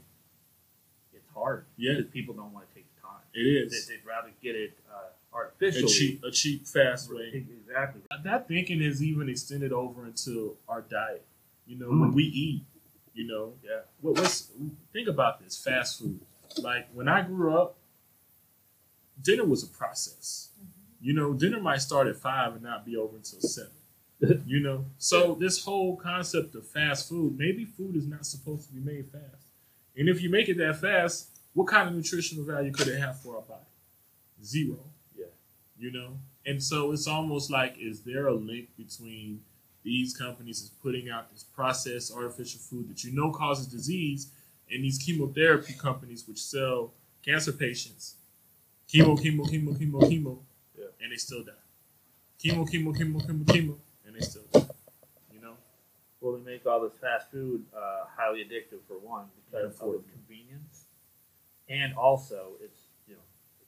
it's 1.12 1.28
hard. 1.34 1.64
Yeah. 1.76 1.94
because 1.96 2.10
people 2.12 2.34
don't 2.34 2.52
want 2.52 2.68
to 2.68 2.74
take 2.74 2.86
the 2.94 3.00
time. 3.02 3.20
it 3.34 3.70
They, 3.70 3.94
they'd 3.96 4.04
rather 4.06 4.30
get 4.40 4.54
it 4.54 4.78
uh, 4.90 5.08
A 5.32 5.34
artificially. 5.34 5.88
cheap, 5.92 6.22
a 6.24 6.30
cheap, 6.30 6.66
fast 6.68 7.12
way. 7.12 7.30
Exactly. 7.34 8.02
That 8.22 8.46
thinking 8.48 8.80
is 8.80 9.02
even 9.02 9.28
extended 9.28 9.72
over 9.72 10.06
into 10.06 10.56
our 10.68 10.82
diet. 10.82 11.24
You 11.66 11.78
know, 11.78 11.88
when 11.90 12.10
Mm. 12.12 12.14
we 12.14 12.24
eat, 12.24 12.62
you 13.14 13.26
know, 13.26 13.54
Yeah. 13.62 13.80
what, 14.00 14.16
what's 14.16 14.50
think 14.92 15.08
about 15.08 15.42
this 15.42 15.56
fast 15.62 15.98
food. 15.98 16.20
Like 16.58 16.88
when 16.92 17.08
I 17.08 17.22
grew 17.22 17.56
up, 17.56 17.76
dinner 19.20 19.44
was 19.44 19.62
a 19.62 19.66
process. 19.68 20.50
Mm-hmm. 20.56 21.06
You 21.06 21.12
know, 21.14 21.32
dinner 21.34 21.60
might 21.60 21.80
start 21.80 22.06
at 22.06 22.16
five 22.16 22.52
and 22.54 22.62
not 22.62 22.84
be 22.84 22.96
over 22.96 23.16
until 23.16 23.40
seven. 23.40 23.72
you 24.46 24.60
know, 24.60 24.84
so 24.98 25.34
this 25.34 25.64
whole 25.64 25.96
concept 25.96 26.54
of 26.54 26.66
fast 26.66 27.08
food, 27.08 27.38
maybe 27.38 27.64
food 27.64 27.96
is 27.96 28.06
not 28.06 28.26
supposed 28.26 28.68
to 28.68 28.74
be 28.74 28.80
made 28.80 29.06
fast. 29.06 29.46
And 29.96 30.08
if 30.08 30.22
you 30.22 30.30
make 30.30 30.48
it 30.48 30.58
that 30.58 30.76
fast, 30.80 31.28
what 31.54 31.66
kind 31.68 31.88
of 31.88 31.94
nutritional 31.94 32.44
value 32.44 32.70
could 32.70 32.88
it 32.88 33.00
have 33.00 33.20
for 33.20 33.36
our 33.36 33.42
body? 33.42 33.64
Zero. 34.44 34.78
Yeah. 35.16 35.26
You 35.78 35.90
know, 35.92 36.18
and 36.44 36.62
so 36.62 36.92
it's 36.92 37.06
almost 37.06 37.50
like, 37.50 37.76
is 37.78 38.02
there 38.02 38.26
a 38.26 38.34
link 38.34 38.68
between 38.76 39.40
these 39.82 40.16
companies 40.16 40.60
is 40.62 40.68
putting 40.82 41.08
out 41.10 41.30
this 41.32 41.42
processed 41.42 42.12
artificial 42.14 42.60
food 42.60 42.88
that 42.90 43.02
you 43.04 43.12
know 43.12 43.30
causes 43.30 43.66
disease, 43.66 44.30
and 44.70 44.84
these 44.84 44.98
chemotherapy 44.98 45.72
companies 45.74 46.26
which 46.28 46.42
sell 46.42 46.92
cancer 47.24 47.52
patients 47.52 48.16
chemo, 48.88 49.16
chemo, 49.18 49.46
chemo, 49.48 49.76
chemo, 49.78 50.00
chemo, 50.02 50.38
Yeah. 50.76 50.86
and 51.00 51.12
they 51.12 51.16
still 51.16 51.44
die. 51.44 51.52
Chemo, 52.42 52.68
chemo, 52.68 52.92
chemo, 52.96 53.24
chemo, 53.24 53.44
chemo, 53.44 53.78
and 54.04 54.16
they 54.16 54.20
still 54.20 54.42
die. 54.52 54.66
You 55.32 55.40
know? 55.40 55.54
Well, 56.20 56.36
they 56.36 56.42
make 56.42 56.66
all 56.66 56.80
this 56.80 56.94
fast 57.00 57.30
food 57.30 57.64
uh, 57.74 58.04
highly 58.16 58.44
addictive 58.44 58.80
for 58.88 58.98
one 58.98 59.26
because 59.36 59.78
And 59.80 59.88
of 59.88 59.94
its 59.94 60.04
convenience, 60.12 60.84
and 61.68 61.94
also 61.94 62.52
it's 62.60 62.79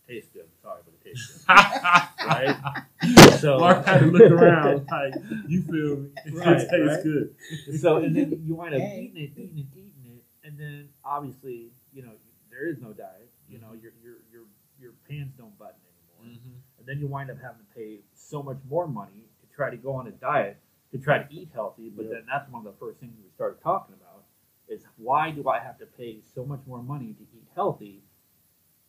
it 0.09 0.13
tastes 0.13 0.31
good. 0.33 0.49
Sorry, 0.63 0.81
but 0.85 0.95
it 0.95 1.09
tastes 1.09 1.45
good. 1.45 1.57
Right? 2.27 3.39
So- 3.41 3.59
Mark 3.59 3.85
had 3.87 4.01
to 4.01 4.07
look 4.07 4.31
around 4.31 4.87
like, 4.91 5.15
you 5.49 5.63
feel 5.63 5.97
me? 5.97 6.11
Right, 6.33 6.61
it 6.61 6.69
tastes 6.71 6.71
right. 6.71 7.03
good. 7.03 7.35
so 7.81 7.97
and 7.97 8.15
then 8.15 8.43
you 8.45 8.55
wind 8.55 8.75
up 8.75 8.81
Hey. 8.81 9.11
eating 9.13 9.23
it, 9.23 9.31
eating 9.39 9.59
it, 9.59 9.77
eating 9.77 10.17
it, 10.17 10.47
and 10.47 10.59
then 10.59 10.89
obviously 11.05 11.73
you 11.93 12.03
know 12.03 12.13
there 12.51 12.69
is 12.69 12.79
no 12.81 12.93
diet. 12.93 13.29
You 13.49 13.59
know 13.59 13.69
mm-hmm. 13.69 13.83
your 13.83 13.93
your 14.03 14.15
your 14.33 14.43
your 14.81 14.93
pants 15.09 15.35
don't 15.37 15.57
button 15.59 15.81
anymore, 15.91 16.37
mm-hmm. 16.39 16.57
and 16.79 16.87
then 16.87 17.01
you 17.01 17.09
wind 17.09 17.31
up 17.31 17.39
having 17.43 17.59
to 17.59 17.75
pay 17.75 17.99
so 18.15 18.43
much 18.43 18.59
more 18.69 18.87
money 18.87 19.27
to 19.41 19.57
try 19.57 19.71
to 19.71 19.77
go 19.77 19.95
on 19.95 20.07
a 20.07 20.13
diet 20.13 20.59
to 20.93 20.99
try 20.99 21.19
to 21.19 21.27
eat 21.35 21.49
healthy. 21.53 21.89
But 21.89 22.07
Yeah. 22.07 22.13
then 22.13 22.27
that's 22.27 22.49
one 22.51 22.65
of 22.67 22.73
the 22.73 22.79
first 22.79 23.01
things 23.01 23.15
we 23.23 23.31
started 23.31 23.61
talking 23.63 23.95
about 23.95 24.25
is 24.69 24.85
why 24.97 25.31
do 25.31 25.49
I 25.49 25.59
have 25.59 25.79
to 25.79 25.87
pay 25.87 26.21
so 26.35 26.45
much 26.45 26.61
more 26.67 26.83
money 26.83 27.15
to 27.15 27.23
eat 27.23 27.47
healthy? 27.55 28.03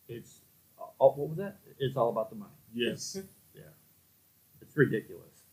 It's 0.08 0.42
uh, 1.00 1.08
what 1.08 1.28
was 1.28 1.38
that? 1.38 1.58
It's 1.78 1.96
all 1.96 2.10
about 2.10 2.30
the 2.30 2.36
money. 2.36 2.52
Yes. 2.72 3.18
Yeah. 3.54 3.62
It's 4.60 4.76
ridiculous. 4.76 5.44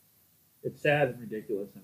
It's 0.64 0.82
sad 0.82 1.10
and 1.10 1.20
ridiculous 1.20 1.70
and. 1.76 1.84